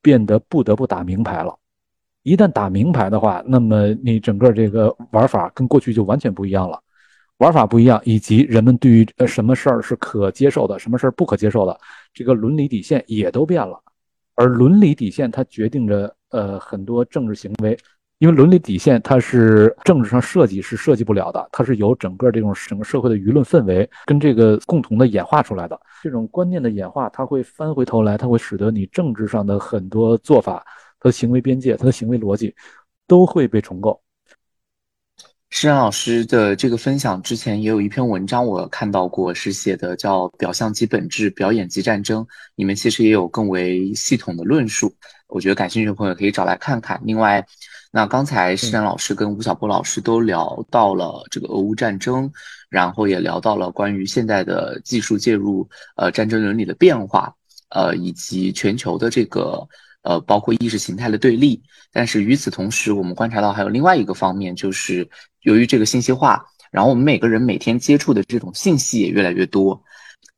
[0.00, 1.56] 变得不得不打明牌了。
[2.22, 6.80] 一旦打明牌的话，那么你整个这个玩法跟过去就完全不一样了。
[7.38, 11.78] 玩法不一样，以及人们对于呃什么事儿是可接受的，什么事儿不可接受的，
[12.12, 13.80] 这个伦理底线也都变了。
[14.34, 17.78] 而伦理底线它决定着呃很多政治行为。
[18.20, 25.80] 因为伦理底线，它是政治上设计是设计不了的，它是由整个这种整个社会的舆论氛围跟这个共同的演化出来的。
[26.02, 30.62] 这种观念的演化，它会翻回头来，它会使得你政治上的很多做法、
[31.00, 32.54] 它的行为边界、它的行为逻辑，
[33.06, 33.98] 都会被重构。
[35.48, 42.22] 施然老师的这个分享之前也有一篇文章我看到过，是写的叫《表象及本质：表演及战争》，
[42.54, 44.94] 里面其实也有更为系统的论述。
[45.26, 47.00] 我觉得感兴趣的朋友可以找来看看。
[47.02, 47.42] 另外。
[47.92, 52.30] 那刚才施展老师跟吴晓波老师都聊到了这个俄乌战争，
[52.68, 57.34] 然后也聊到了关于现在的技术介入，呃，战争伦理的变化，
[57.70, 59.66] 呃，以及全球的这个
[60.02, 61.60] 呃，包括意识形态的对立。
[61.92, 65.08] 但是与此同时，我们观察到还有另外一个方面，就是
[65.42, 69.82] 由于这个信息化，然后我们每个人每天接触的这种信息也越来越多，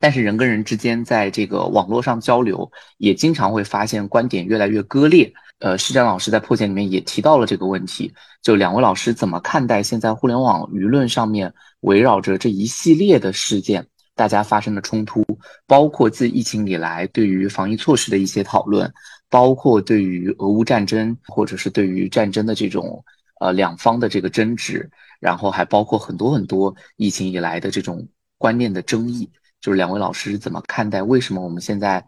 [0.01, 5.35] 但是人跟人之间在这个网络上交流，也经常会发现观点越来越割裂。
[5.63, 15.25] 呃，施展老师在破解里面也提到了这个问题，就两位老师怎么看待现在互联网舆论上面围绕着这一系列的事件，大家发生的冲突，
[15.65, 18.93] 包括自疫情以来对于防疫措施的一些讨论，
[19.31, 23.05] 包括对于俄乌战争或者是对于战争的这种
[23.39, 28.05] 呃两方的这个争执，然后还包括很多很多疫情以来的这种
[28.37, 32.05] 观念的争议，就是两位老师怎么看待为什么我们现在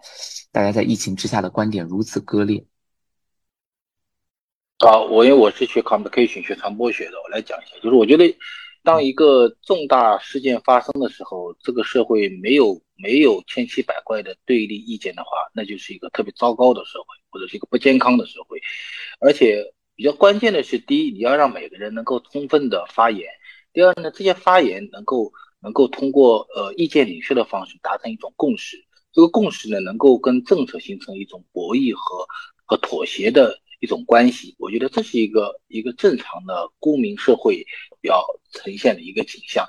[0.51, 2.67] 大家在疫情之下的观点如此割裂？
[4.79, 8.37] 啊，我因为我是学 communication 学传播学的，我来讲一下，就是我觉得，
[8.83, 18.61] 当一个重大事件发生的时候，这个社会没有没有千奇百怪的对立意见的话，那就是一个特别糟糕的社会，或者是一个不健康的社会。
[19.21, 23.27] 而且比较关键的是，第一，你要让每个人能够充分的发言；
[23.73, 25.33] 第二呢，这些发言能够
[25.63, 28.77] 能够通过呃意见领袖的方式达成一种共识，
[29.13, 32.27] 这个共识呢，能够跟政策形成一种博弈和
[32.67, 33.61] 和妥协的。
[33.85, 37.67] 一种关系，我觉得这是一个一个正常的公民社会
[38.01, 39.67] 要呈现的一个景象。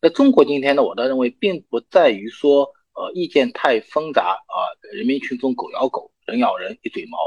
[0.00, 4.56] 那中国今天呢，我倒认为并不在于说，呃，意见太纷杂啊，
[4.92, 7.18] 人民群众狗咬狗，人咬人一嘴毛，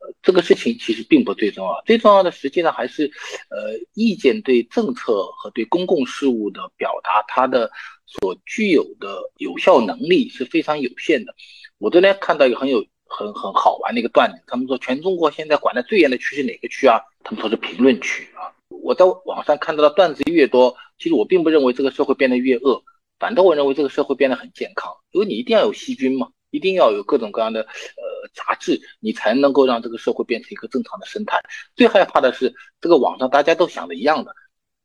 [0.00, 1.82] 呃，这个事情其实并不最重要。
[1.84, 3.12] 最重要的实际上还是，
[3.50, 7.70] 呃，意见对政策和对公共事务的表达，它的
[8.06, 11.34] 所具有的有效能力是非常有限的。
[11.76, 12.86] 我昨天看到一个很有。
[13.16, 17.00] 很很好玩的一个段子，他们说全中国现在管的最严的区是哪个区啊？
[17.22, 18.50] 他们说是评论区啊。
[18.82, 22.82] 我在网上看到的段子越多，其实我并不认为这个社会变得越恶，
[23.20, 24.92] 反倒我认为这个社会变得很健康。
[25.12, 31.40] 因为你一定要有细菌嘛，一定要有各种各样的呃杂质，你才能够让这个社会变成一个正常的生态。
[31.76, 34.34] 最害怕的是这个网上大家都想的一样的，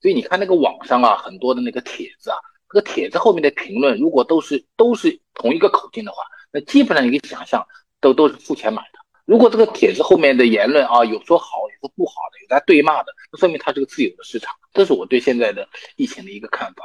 [0.01, 2.37] 所以你看那个网上啊，很多的那个帖子啊，
[2.69, 7.65] 这个帖子后面的评论如果都是都是同一个口径的话，那基本上你可以想象。
[8.01, 8.99] 都都是付钱买的。
[9.25, 14.51] 如果这个帖子后面的言论啊，有说好，有说不好的，有在对骂的，那说明它是个自由的市场。
[14.73, 16.83] 这是我对现在的疫情的一个看法。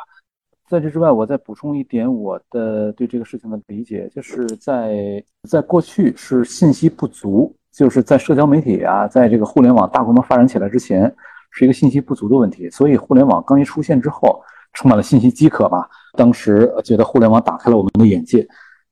[0.69, 11.15] 在这之外，我再补充一点我的对这个事情的理解，就是在在过去是信息不足，就是在社交媒体啊，在这个互联网大规模发展起来之前，
[11.51, 12.69] 是一个信息不足的问题。
[12.69, 14.43] 所以互联网刚一出现之后，
[14.75, 15.87] 充满了信息饥渴嘛。
[16.13, 18.47] 当时觉得互联网打开了我们的眼界。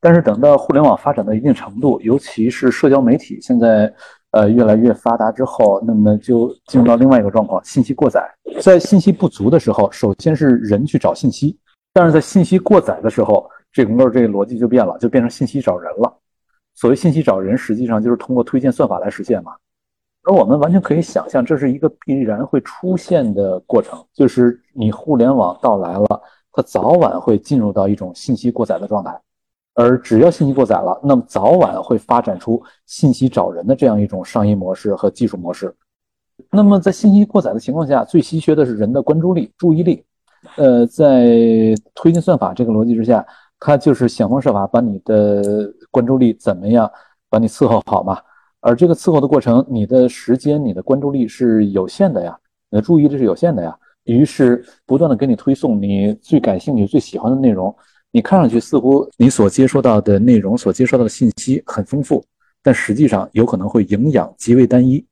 [0.05, 3.91] 但是等到互联网发展到一定程度，尤其是社交媒体现在
[4.33, 8.29] 呃越来越发达之后，那么就进入到另外一个状况：信息过载。
[8.61, 11.57] 在信息不足的时候，首先是人去找信息；
[11.93, 16.13] 但是在信息过载的时候，整个这个逻辑就变了，就变成信息找人了。
[16.75, 19.53] 所谓信息找人，实际上就是通过推荐算法来实现嘛。
[20.25, 29.17] 而我们完全可以想象，这是一个必然会出现的过程，就是你互联网到来了，它早晚会进入到一种信息过载的状态。
[29.75, 35.75] 而只要信息过载了，那么早晚会发展出信息找人的这样一种商业模式和技术模式。
[36.51, 40.05] 那么在信息过载的情况下，最稀缺的是人的关注力、注意力。
[40.57, 41.27] 呃，在
[41.95, 43.25] 推进算法这个逻辑之下，
[43.61, 46.91] 它就是想方设法把你的关注力怎么样，
[47.31, 48.19] 把你伺候好嘛。
[48.61, 52.37] 而这个伺候的过程，你的时间、你的关注力是有限的呀，
[52.71, 53.77] 你的注意力是有限的呀。
[54.05, 57.75] 于是不断的给你推送你最感兴趣、最喜欢的内容。
[58.13, 62.23] 你看上去似乎你所接收到的内容、所接收到的信息很丰富，
[62.63, 65.05] 但实际上有可能会营养极为单一。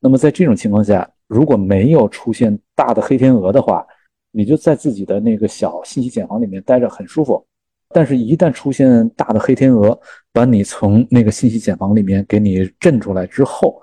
[0.00, 3.86] 那么在这种情况下，如果没有出现大的黑天鹅的话，
[4.30, 7.44] 你就在自己的那个小信息茧房里面待着很舒服。
[7.90, 9.98] 但是，一旦出现大的黑天鹅，
[10.32, 13.80] 把你从那个信息茧房里面给你震出来之后，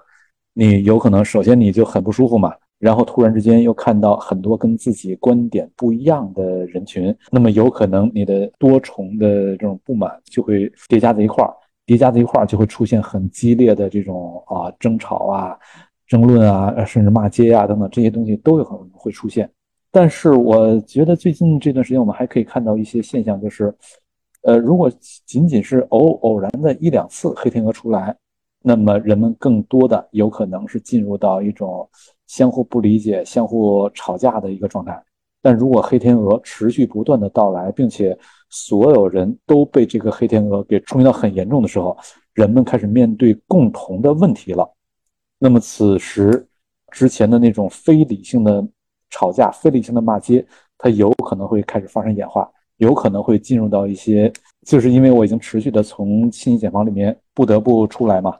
[0.53, 2.53] 你有可能首先你就很不舒服嘛。
[2.77, 11.53] 然后突然之间又看到很多跟自己观点不一样的人群，那么有可能你的多重的这种不满就会叠加在一块儿，
[11.85, 15.57] 叠加在一块儿就会出现很激烈的这种啊争吵啊、
[16.05, 19.49] 争论啊，甚至骂街啊等等这些东西都有可能会出现。
[19.89, 23.73] 但是我觉得最近这段时间我们还可以看到一些现象，就是，
[24.43, 24.91] 呃，如果
[25.25, 28.13] 仅仅是偶偶然的一两次黑天鹅出来，
[28.61, 31.89] 那么人们更多的有可能是进入到一种。
[32.27, 35.01] 相互不理解、相互吵架的一个状态。
[35.41, 38.17] 但如果黑天鹅持续不断的到来，并且
[38.49, 41.95] 所有人都被这个黑天鹅给冲击到很严重的时候，
[42.33, 44.67] 人们开始面对共同的问题了。
[45.37, 46.47] 那么此时
[46.91, 48.67] 之前的那种非理性的
[49.11, 50.43] 吵架、非理性的骂街，
[50.77, 54.31] 它有可能会开始发生演化，有可能会进入到一些，
[54.65, 58.35] 就是因为我已经持续的从信息茧房里面不得不出来嘛。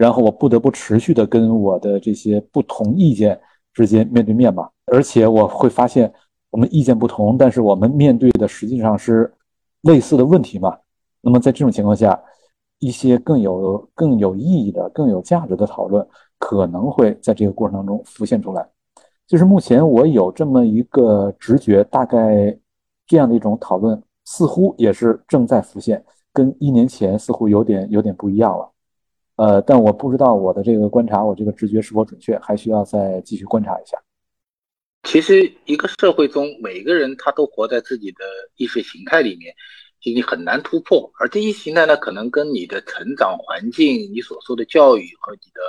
[0.00, 3.38] 然后我不得不持续的跟我的这些不同意见
[3.74, 6.10] 之间面对面嘛，而且我会发现
[6.48, 9.30] 我们意见不同，但是我们面对的实际上是
[9.82, 10.74] 类似的问题嘛。
[11.20, 12.18] 那么在这种情况下，
[12.78, 16.06] 一些更有更有意义的、更有价值的讨论
[16.38, 18.66] 可能会在这个过程当中浮现出来。
[19.26, 22.58] 就是目前我有这么一个直觉，大概
[23.06, 28.66] 这样的一种讨论似乎也是正在浮现，跟一年前似乎有点有点不一样了。
[29.40, 33.96] 呃，但我不知道我的这个观察，我这个直觉是否准确，还需要再继续观察一下。
[35.04, 38.18] 其实，一个社会中，每个人他都活在自己的
[38.56, 39.54] 意识形态里面，
[40.02, 41.10] 其实你很难突破。
[41.18, 45.62] 而这一形态呢，可能跟你的成长环境、你所受的教育和你的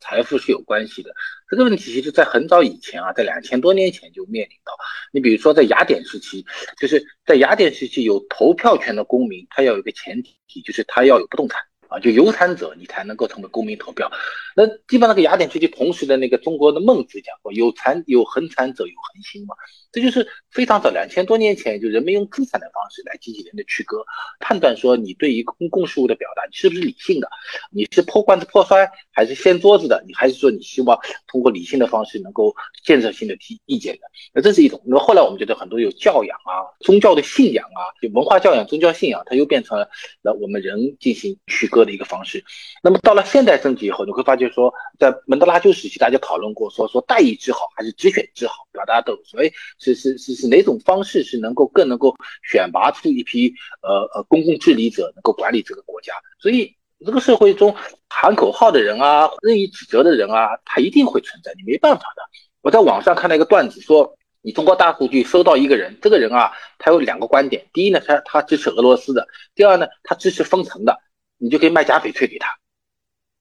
[0.00, 1.10] 财富是有关系的。
[1.50, 4.72] 这个问题，其实在很早以前啊，在两千多年前就面临到。
[5.12, 6.46] 你比如说，在雅典时期，
[6.80, 11.60] 就是在雅典时期，有投票权的公民，他要有一个前提，就是他要有不动产。
[11.88, 14.10] 啊，就有产者，你才能够成为公民投票。
[14.54, 19.54] 那基本上跟雅典时期同时的那个中国的孟子讲过，有产有恒产者有恒心嘛。
[19.90, 24.04] 这就是非常早两千多年前，就人们用资产的方式来进行人的区隔，
[24.38, 27.28] 判断说你对于公共事务的表达，你是不是理性的？
[27.70, 30.04] 你是破罐子破摔，还是掀桌子的？
[30.06, 34.00] 你还是说你希望通过理性的方式能够建设性的提意见的？
[34.34, 34.78] 那这是一种。
[34.84, 39.88] 那么后来我们觉得很多有教养啊、宗教的信仰啊，就文化教养、宗教信仰，它又变成了
[40.20, 42.44] 那我们人进行区隔的一个方式。
[42.82, 48.84] 那么到了现代政治以后，你会发现说，在门德拉鸠时期，大家讨论过说说代议制好还是直选制好，对吧？
[48.84, 49.52] 大家都所以。
[49.78, 56.12] 是是是是哪种方式是能够更能够选拔出一批呃呃公共治理者，能够管理这个国家？
[56.40, 56.74] 所以
[57.06, 57.74] 这个社会中
[58.08, 62.22] 喊口号的人啊，任意指责的人啊，他一定会存在，你没办法的。
[62.60, 69.22] 我在网上看到一个段子，说你通过大数据搜到一个人，这个人啊，他有两个观点：第一呢，他他支持俄罗斯的；
[69.54, 70.98] 第二呢，他支持封城的，
[71.38, 72.48] 你就可以卖假翡翠给他，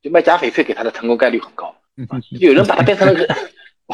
[0.01, 1.75] 就卖假翡翠给他的成功概率很高。
[2.39, 3.27] 有人把它变成了个。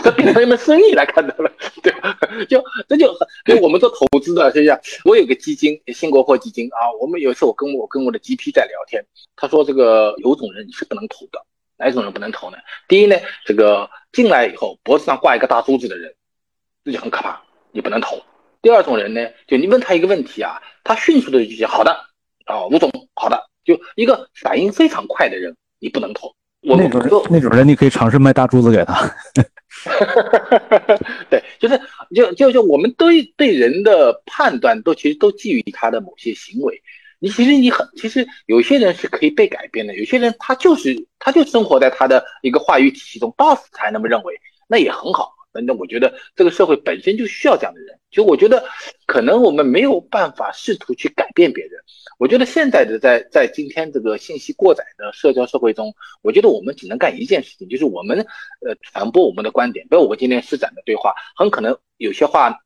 [0.03, 1.51] 这变成一门生意来看待了，
[1.83, 2.17] 对吧？
[2.49, 4.99] 就这就就我们做投资的，是不是？
[5.05, 6.89] 我有个基金，新国货基金啊。
[6.99, 11.39] 我们有一次我跟我跟我的 GP 在聊天，他说这个有种人你是不能投的，
[11.77, 12.57] 哪种人不能投呢？
[12.87, 16.15] 第一呢，这个进来以后脖子上挂一个大珠子的人，
[16.83, 17.39] 这就很可怕，
[17.71, 18.19] 你不能投。
[18.63, 21.91] 第二种人呢，就你问他一个问题啊，他迅速的就讲好的
[22.45, 26.33] 啊，吴总好的，就一个反应非常快的人，你不能投。
[26.61, 29.09] 我那种人，那种人你可以尝试卖大珠子给他。
[31.29, 31.79] 对，就是
[32.15, 36.81] 就就就我们对对人的判断都其实都基于他的某些行为。
[37.19, 44.33] 你其实你很其实有些人是可以被改变的，有些人他就是他就生活在他的一个话语体系中，，boss 才那么认为，
[44.67, 45.33] 那也很好。
[45.61, 47.99] 那我觉得这个社会本身就需要这样的人。
[48.09, 48.63] 就我觉得
[49.07, 51.73] 可能我们没有办法试图去改变别人。
[52.19, 58.19] 我觉得现在的在在今天这个信息过载的社交社会中，我觉得我们只能干一件事情，就是我们
[58.61, 59.85] 呃传播我们的观点。
[59.89, 62.59] 比如我们今天施展的对话，很可能有些话，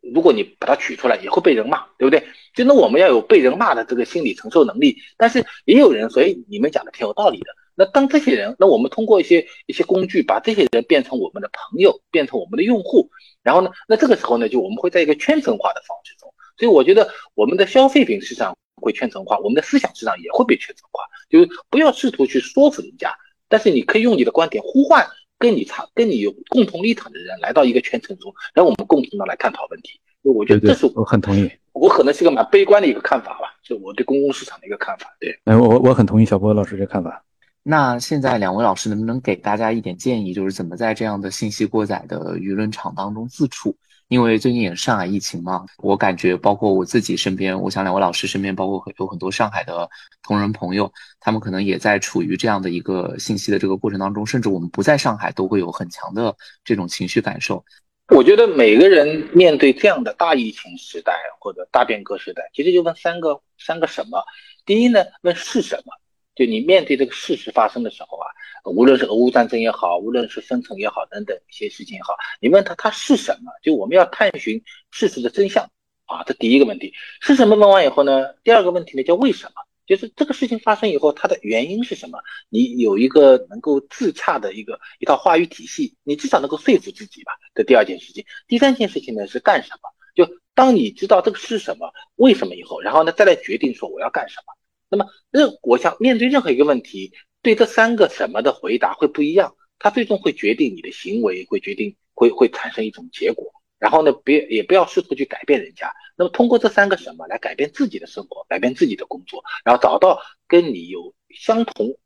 [0.00, 2.24] 如果你把它取出来，也会被人骂，对不对？
[2.54, 4.96] 就那我们要有被人骂的这个心理承受能力。
[5.16, 7.46] 但是也有人，所以你们讲的挺有道理的。
[7.74, 13.10] 那当这些人，那我们通过一些一些工具，把这些人变成我们的朋友，变成我们的用户，
[13.42, 23.14] 然后呢，那这个时候呢，就我们会在一个圈层化的方式中，所以我觉得我们的消费品市场会圈层化，我们的思想市场也会被圈层化，就是不要试图去说服人家，
[23.48, 25.06] 但是你可以用你的观点呼唤
[25.38, 30.00] 跟你差、跟你有共同立场的人来到一个圈层中，然后我们共同的来探讨问题。
[30.22, 35.12] 我觉得这是我很同意，我可能是个蛮悲观的一个看法吧，就我对公共市场的一个看法。
[35.18, 37.24] 对，哎，我我很同意小波老师这看法。
[37.62, 43.76] 那现在两位老师能不能给大家一点建议，就是怎么在这样的信息过载的舆论场当中自处？
[44.08, 49.88] 因为最近也是上海疫情嘛，我感觉包括我自己身边，我想两位老师身边，包括有很多上海的
[50.22, 57.64] 同仁朋友，他们可能也在处于这样的一个信息的这个过程当中，甚至我们不在上海都会有很强的这种情绪感受。
[58.08, 64.22] 我觉得每个人面对这样的大疫情时代或者大变革时代，其实就问三个三个什么？
[64.66, 66.01] 第一呢，问是什么？
[66.34, 68.26] 就你面对这个事实发生的时候啊，
[68.64, 73.52] 无论是俄乌战争也好，无论是封城也好，等等一些事情也好，你问他他是什么？
[73.62, 75.70] 就我们要探寻事实的真相
[76.06, 77.54] 啊，这第一个问题是什么？
[77.56, 79.52] 问完以后呢，第二个问题呢叫为什么？
[79.84, 82.18] 就是这个事情发生以后，它的原因是什么？
[82.48, 87.32] 你有一个能够自洽的一个一套话语体系，你至少能够说服自己吧。
[87.54, 89.90] 这第二件事情，第三件事情呢是干什么？
[90.14, 94.54] 就当你知道这个是什么、为什么以后，然后呢再来决定说我要干什么。
[94.92, 103.50] 那么任我想面对任何一个问题，对这三个什么的回答会不一样，它最终会决定你的行为，会决定会会产生一种结果。
[103.78, 105.90] 然后呢，别也不要试图去改变人家。
[106.14, 111.96] 那么通过这三个什么来改变自己的生活，改变自己的工作，然后找到跟你有相同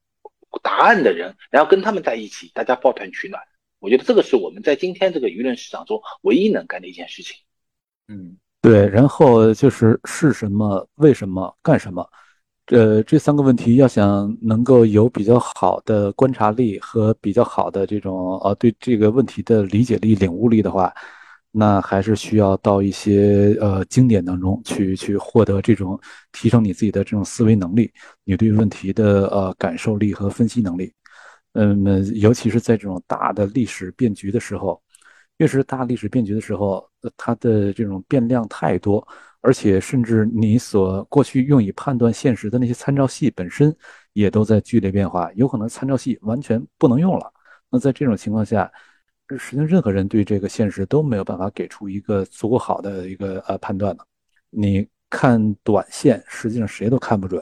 [0.62, 3.42] 答案的人，然后跟他们在一起，大家抱团取暖。
[3.80, 7.36] 我觉得这个是我们在今天这个舆论市场中唯一能干的一件事情。
[8.08, 8.88] 嗯，对。
[8.88, 12.08] 然后就是是什么，为什么，干什么。
[12.68, 20.92] 呃，这三个问题要想能够有比较好的观察力和比较好的这种呃对这个问题的理解力、领悟力的话，
[21.52, 25.98] 那还是需要到一些呃经典当中去去获得这种
[26.32, 27.88] 提升你自己的这种思维能力，
[28.24, 30.92] 你对问题的呃感受力和分析能力。
[31.52, 34.82] 嗯，尤其是在这种大的历史变局的时候，
[35.38, 36.84] 越是大历史变局的时候，
[37.16, 39.06] 它的这种变量太多。
[39.46, 43.72] 而且，甚至你所过去用以判断现实的那些参照系本身，
[44.12, 47.32] 也都在剧烈变化，有可能参照系完全不能用了。
[47.70, 48.68] 那在这种情况下，
[49.38, 54.04] 实际上任何人对这个现实都没有办法给出一个足够好的一个呃判断的。
[54.50, 57.40] 你看短线，实际上谁都看不准，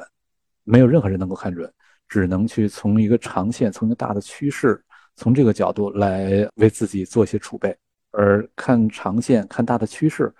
[0.63, 1.73] 没有任何人能够看准，
[2.07, 4.79] 只能去从一个长线，从一个大的趋势，
[5.17, 7.75] 从这个角度来为自己做一些储备。
[8.11, 10.31] 而看长线、看大的趋势，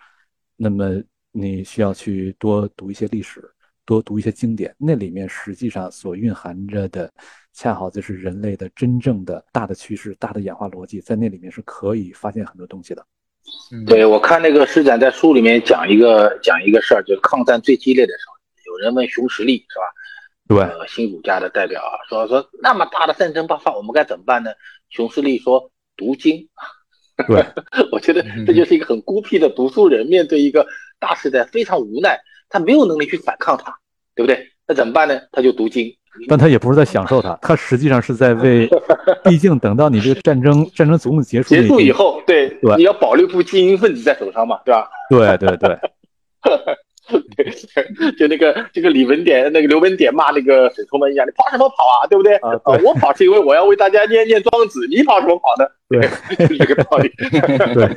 [0.57, 1.03] 那么。
[1.37, 3.43] 你需要去多读一些历史，
[3.85, 7.13] 多读一些经典，那里面实际上所蕴含着的，
[7.53, 13.05] 恰好就是人类的真正的大的趋势、大的演化逻辑，在那里面是可以发现很多东西的。
[13.85, 20.79] 对我看那个施展在书里面讲一个讲一个事儿，就是抗战最激烈的时候，有人问熊十力是吧？
[20.79, 24.53] 对，新儒家的代表啊，说说那么大的战争爆发，我们该怎么办呢？
[24.89, 26.49] 熊十力说读经。
[27.27, 27.45] 对，
[27.93, 30.67] 我觉得这就是一个很孤僻的读书人，面对一个。
[31.01, 33.75] 大时代非常无奈，他没有能力去反抗他，
[34.15, 34.49] 对不对？
[34.67, 35.21] 那怎么办呢？
[35.33, 35.93] 他就读经，
[36.29, 38.67] 但他也不是在享受它，他实际上是在为，
[39.23, 44.89] 毕竟等到你这个战争战争总共结束结束以后，对，你要保留部精英分子在手上嘛，对吧？
[45.11, 45.79] 对对对，对，
[48.19, 52.07] 就那个这个李文典那个刘文典骂那个沈从文一样，你跑什么跑啊？
[52.09, 52.35] 对不对？
[52.37, 52.51] 啊，
[52.83, 55.69] 我跑是因为我要为大家念念庄子，你跑什么跑呢？
[55.89, 57.11] 对，这个道理。
[57.75, 57.89] 对。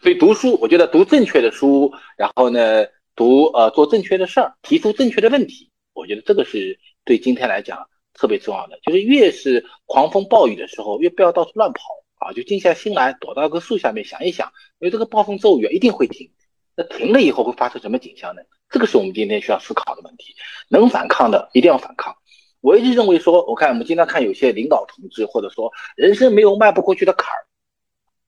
[0.00, 2.84] 所以读书，我觉得读正确的书，然后呢，
[3.16, 7.78] 读呃做正确的事儿，提出正确的问题，我觉得这个是对今天来讲
[8.12, 8.78] 特别重要的。
[8.84, 11.80] 就是越是狂风暴雨的时候，越不要到处乱跑
[12.24, 16.32] 啊，就静下心来，躲到个树下面想一想，因为这个暴风骤雨一定会停。
[16.74, 18.42] 那停了以后会发生什么景象呢？
[18.70, 20.34] 这个是我们今天需要思考的问题。
[20.68, 22.16] 能反抗的一定要反抗。
[22.60, 27.46] 我一直认为说，我看我们经常看有些领导同志，或者说人生没有迈不过去的坎儿。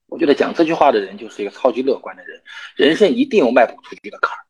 [0.05, 2.41] 我觉得讲这句话的人就是一个超级乐观的人，
[2.75, 4.41] 人生一定有迈不出去的坎儿。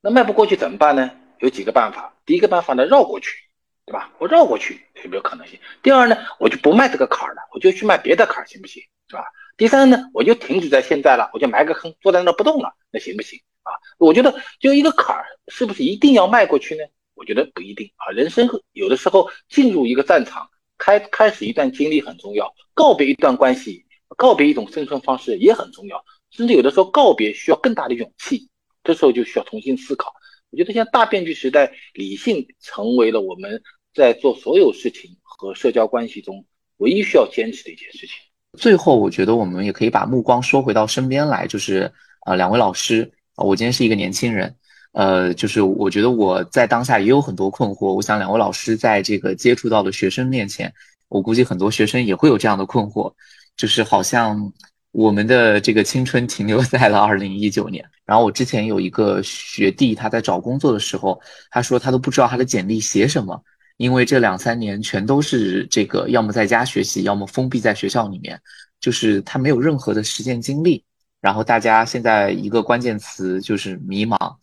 [0.00, 1.10] 那迈不过去怎么办呢？
[1.40, 2.14] 有几个办法。
[2.24, 3.47] 第一个办法呢，绕过去，
[3.88, 4.12] 对吧？
[4.18, 5.58] 我绕过去有没有可能性？
[5.82, 8.82] 第二呢，我就不迈这个坎儿了，我就去迈别的坎儿，行不行？
[9.08, 9.24] 是吧？
[9.56, 13.40] 第三呢，我就停止在现在了，我就埋个坑，坐在那不动了，那行不行？
[13.62, 13.72] 啊？
[13.96, 16.84] 我觉得就一个坎儿，是不是一定要迈过去呢？
[17.14, 18.12] 我觉得不一定啊。
[18.12, 23.86] 人生有的时候进入一个战场，开开始一段经历很重要，告别一段关系。
[24.16, 28.48] 告别一种生存方式也很重要，甚至有的时候告别需要更大的勇气，
[28.82, 30.12] 这时候就需要重新思考。
[30.50, 33.62] 我觉得现在大变局时代，理性成为了我们
[33.94, 36.44] 在做所有事情和社交关系中
[36.78, 38.10] 唯一需要坚持的一件事情。
[38.58, 44.54] 最后，我觉得我们也可以把目光说回到身边来，就是啊，两位老师啊，我今天是一个年轻人，
[44.92, 47.92] 呃，就是我觉得我在当下也有很多困惑。
[47.92, 50.72] 我想两位老师在这个接触到的学生面前，
[51.08, 53.12] 我估计很多学生也会有这样的困惑，
[53.56, 54.52] 就是好像
[54.92, 57.84] 我们的这个青春停留在了二零一九年。
[58.06, 61.20] 然后我之前有一个学弟，他在找工作的时候，
[61.50, 63.42] 他说他都不知道他的简历写什么。
[63.78, 68.38] 因为这两三年全都是这个，要么在家学习，要么封闭在学校里面，
[68.80, 70.84] 就是他没有任何的实践经历。
[71.20, 74.36] 然后大家现在一个关键词就是迷茫，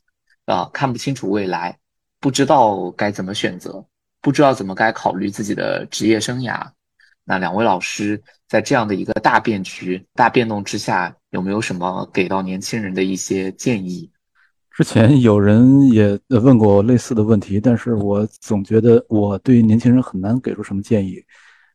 [0.46, 1.78] 啊，看不清楚未来，
[2.20, 3.86] 不知道该怎么选择，
[4.22, 6.66] 不知道怎么该考虑自己的职业生涯。
[7.26, 14.10] 那两位老师在这样的一个大变局、大变动之下，有没有什么给到年轻人的一些建议？
[14.76, 21.24] 之前有人也问过我类似的问题，但是我总觉得我对年轻人很难给出什么建议。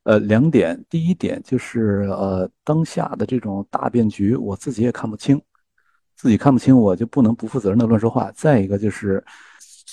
[0.02, 5.40] 呃，两点，第一点就是呃，当下的这种大变局，我自己也看不清，
[6.14, 8.30] 自己看不清，我就不能不负责任的乱说话。
[8.34, 9.24] 再一个就是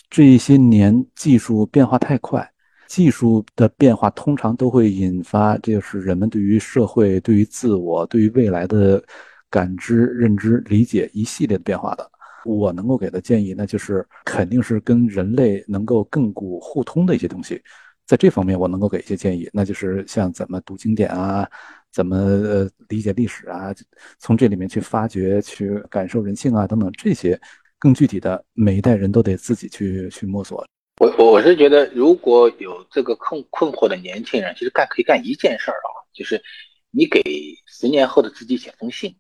[0.10, 2.46] 这些年技术变化太快，
[2.90, 9.02] 技术的变化通常都会引发，这就是人们对于社会、对于自我、对于未来的
[9.50, 12.12] 感知、认知、理解一系列的变化的。
[12.56, 17.62] 我能够给的建议，那就是肯定是跟人类能够亘古互通的一些东西，
[18.06, 21.50] 在这方面我能够给一些建议，那就是像怎么读经典啊，
[21.92, 23.74] 怎么理解历史啊，
[24.20, 27.40] 从这里面去发掘、去感受人性啊等等这些
[27.78, 30.66] 更具体的，每一代人都得自己去去摸索。
[31.00, 36.42] 我我我是觉得，如果有这个困困惑的年轻人，其实干可以干一件事儿啊，就是
[36.90, 37.22] 你给
[37.66, 39.16] 十年后的自己写封信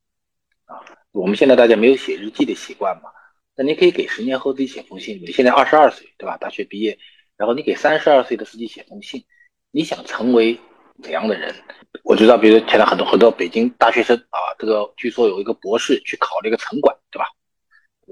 [0.65, 0.79] 啊。
[1.17, 3.09] 我们现在大家没有写日记的习惯嘛？
[3.55, 5.19] 那你可以给十年后自己写封信。
[5.19, 6.37] 你现在二十二岁，对吧？
[6.37, 6.95] 大学毕业，
[7.35, 9.25] 然后你给三十二岁的自己写封信，
[9.71, 10.59] 你想成为
[11.01, 11.55] 怎样的人？
[12.03, 17.25] 我知道，比如现在很多很多北京大学生啊，这个据说有一个博士去考了一个城管，对吧？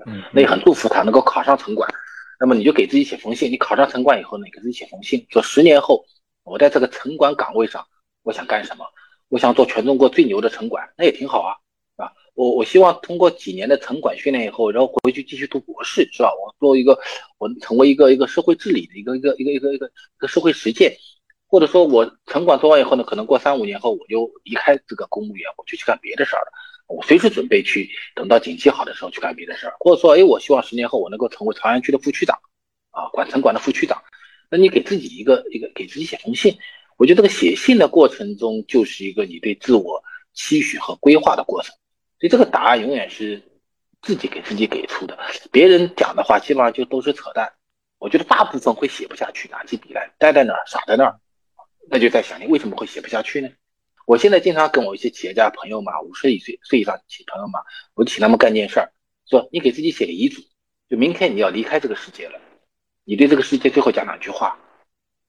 [0.07, 1.87] 嗯，那也很祝福他能够考上城管。
[2.39, 6.03] 那么你就给自己写封信，你考上城管以后呢，给自己写封信，说十年后
[6.43, 7.85] 我在这个城管岗位上，
[8.23, 8.85] 我想干什么？
[9.29, 11.55] 我想做全中国最牛的城管，那也挺好啊。
[12.35, 16.29] 我我希望通过几年的城管训练以后，然后回去继续读博士，是吧？
[16.35, 16.99] 我做一个，
[17.37, 20.93] 我成为一个一个社会治理的一个一个一个一个一个一个社会实践，
[21.47, 26.51] 或者说我城管做完以后呢，可能过三五年后我就离开这个公务员，我就去干别的事儿了。
[26.87, 32.37] 我随时准备去等到景气好的时候去干别的事儿，或者说，哎，我希望十年后我能够成为朝阳区的副区长，
[32.91, 34.03] 啊，管城管的副区长。
[34.51, 36.53] 那你给自己一个一个给自己写封信，
[36.97, 41.73] 我觉得这个写信的过程中就是一个你对自我期许和规划的过程。
[42.25, 43.39] 所以这个答案永远是
[44.01, 45.15] 自己给自己给出的，
[45.51, 47.53] 别人讲的话基本上就都是扯淡。
[47.99, 51.19] 我觉得大部分会写不下去，拿起笔来呆在那儿傻在那儿，
[51.87, 53.49] 那就在想你为什么会写不下去呢？
[54.07, 57.59] 我现在经常跟我一些企业家朋友嘛，五十几岁岁以上企朋友嘛，
[57.93, 58.91] 我请他们干件事儿，
[59.29, 60.41] 说你给自己写个遗嘱，
[60.89, 62.39] 就明天你要离开这个世界了，
[63.03, 64.57] 你对这个世界最后讲两句话。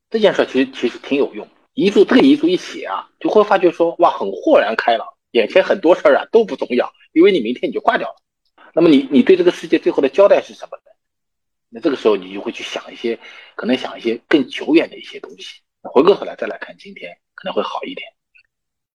[0.09, 5.07] 这件事儿其实其实挺有用，遗嘱这个遗嘱一写啊，就会发觉说哇，很豁然开朗。
[5.37, 8.17] 眼前很多事儿啊都不重要，因为你明天你就挂掉了。
[8.73, 10.91] 那么你你对这个世界最后的交代是什么呢？
[11.69, 13.19] 那这个时候你就会去想一些，
[13.55, 15.61] 可能想一些更久远的一些东西。
[15.83, 18.07] 回过头来再来看今天，可能会好一点。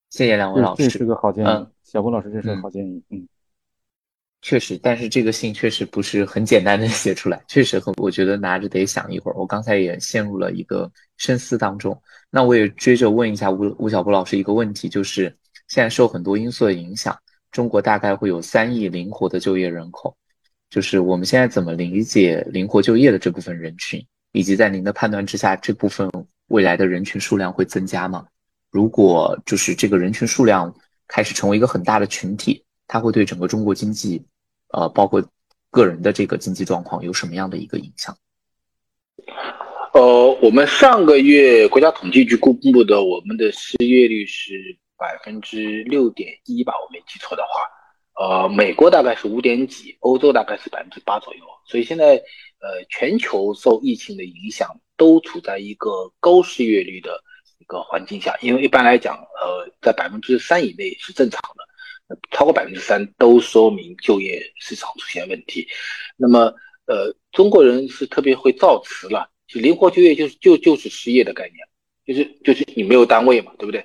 [0.10, 1.48] 谢谢两位老师，这是个好建议。
[1.48, 3.04] 嗯小郭老师，这是个好建议。
[3.10, 3.28] 嗯，
[4.42, 9.36] 确实，但是这个信确实不是很简单的 写出来，确实很，我觉得拿着得想一会儿。
[9.36, 12.00] 我刚才也陷入了一个深思当中。
[12.30, 15.36] 那我也追着问一下吴吴晓波老师一个问题，就是。
[15.72, 17.18] 现在受很多因素的影响，
[17.50, 20.14] 中国大概会有三亿灵活的就业人口。
[20.70, 26.12] 就是我们现在怎么理解灵活就业的这部分人群，以及在您的判断之下，这部分
[26.48, 28.26] 未来的人群数量会增加吗？
[28.70, 30.76] 如果就是这个人群数量
[31.08, 34.22] 开始成为一个很大的群体，它会对整个中国经济，
[34.74, 35.26] 呃，包括
[35.70, 38.14] 个人的这个经济状况有什么样的一个影响？
[39.94, 44.78] 呃，我们上个月国家统计局公布的我们的失业率是。
[45.02, 47.68] 百分之六点一吧，我没记错的话，
[48.24, 51.42] 呃，美国大概是五点几，欧洲大概是百分之八左右。
[51.66, 52.14] 所以现在，
[52.60, 55.90] 呃，全球受疫情的影响，都处在一个
[56.20, 57.20] 高失业率的
[57.58, 58.38] 一个环境下。
[58.44, 65.68] 因为一般来讲，呃，在百分之三以内是正常的，超过百分之三都说明就业市场出现问题。
[66.16, 66.54] 那么，
[66.86, 71.58] 呃，中国人是特别会造词了，就灵活就业就是就就是失业的概念，
[72.06, 73.84] 就是就是你没有单位嘛，对不对？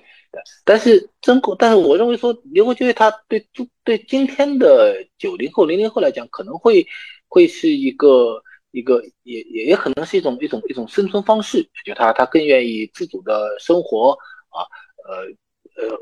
[0.65, 3.47] 但是中国，但是我认为说灵活就业，它对
[3.85, 6.87] 对今天的九零后、零零后来讲，可能会
[7.29, 14.17] 会是一个一个也也也可能是一种一种一种生存方式，就他他更愿意自主的生活
[14.51, 14.67] 啊，
[15.09, 15.99] 呃呃，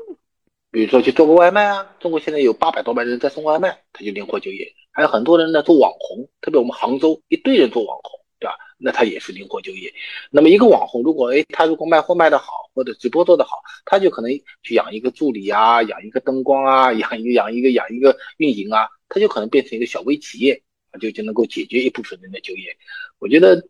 [0.71, 8.55] 比如说去做个外卖啊，中国现在有八百多万人在送外卖，他就灵活就业，还有很多人呢做网红，特别我们杭州一堆人做网红，对吧？
[8.77, 9.93] 那他也是灵活就业。
[10.29, 14.31] 那么一个网红，如果哎他如果卖货卖得好，或者直播做得好，他就可能
[14.63, 20.61] 去养一个助理啊，养一个灯光啊，养一个养一个养一个运营啊，他就可能变成一个小微企业。
[21.01, 22.73] 就就能够解决一部分人的就业，
[23.19, 23.67] 我觉得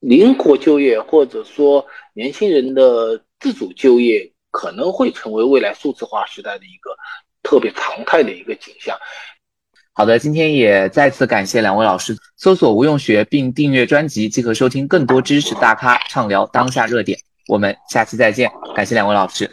[0.00, 6.94] 灵活就业或者说年轻人的自主就业可能会成为未来数字化时代的一个
[7.42, 8.98] 特别常态的一个景象。
[9.98, 17.18] 好的，今天也再次感谢两位老师，搜索无用学并订阅专辑即可收听更多知识大咖畅聊当下热点。
[17.48, 19.50] 我们下期再见，感谢两位老师。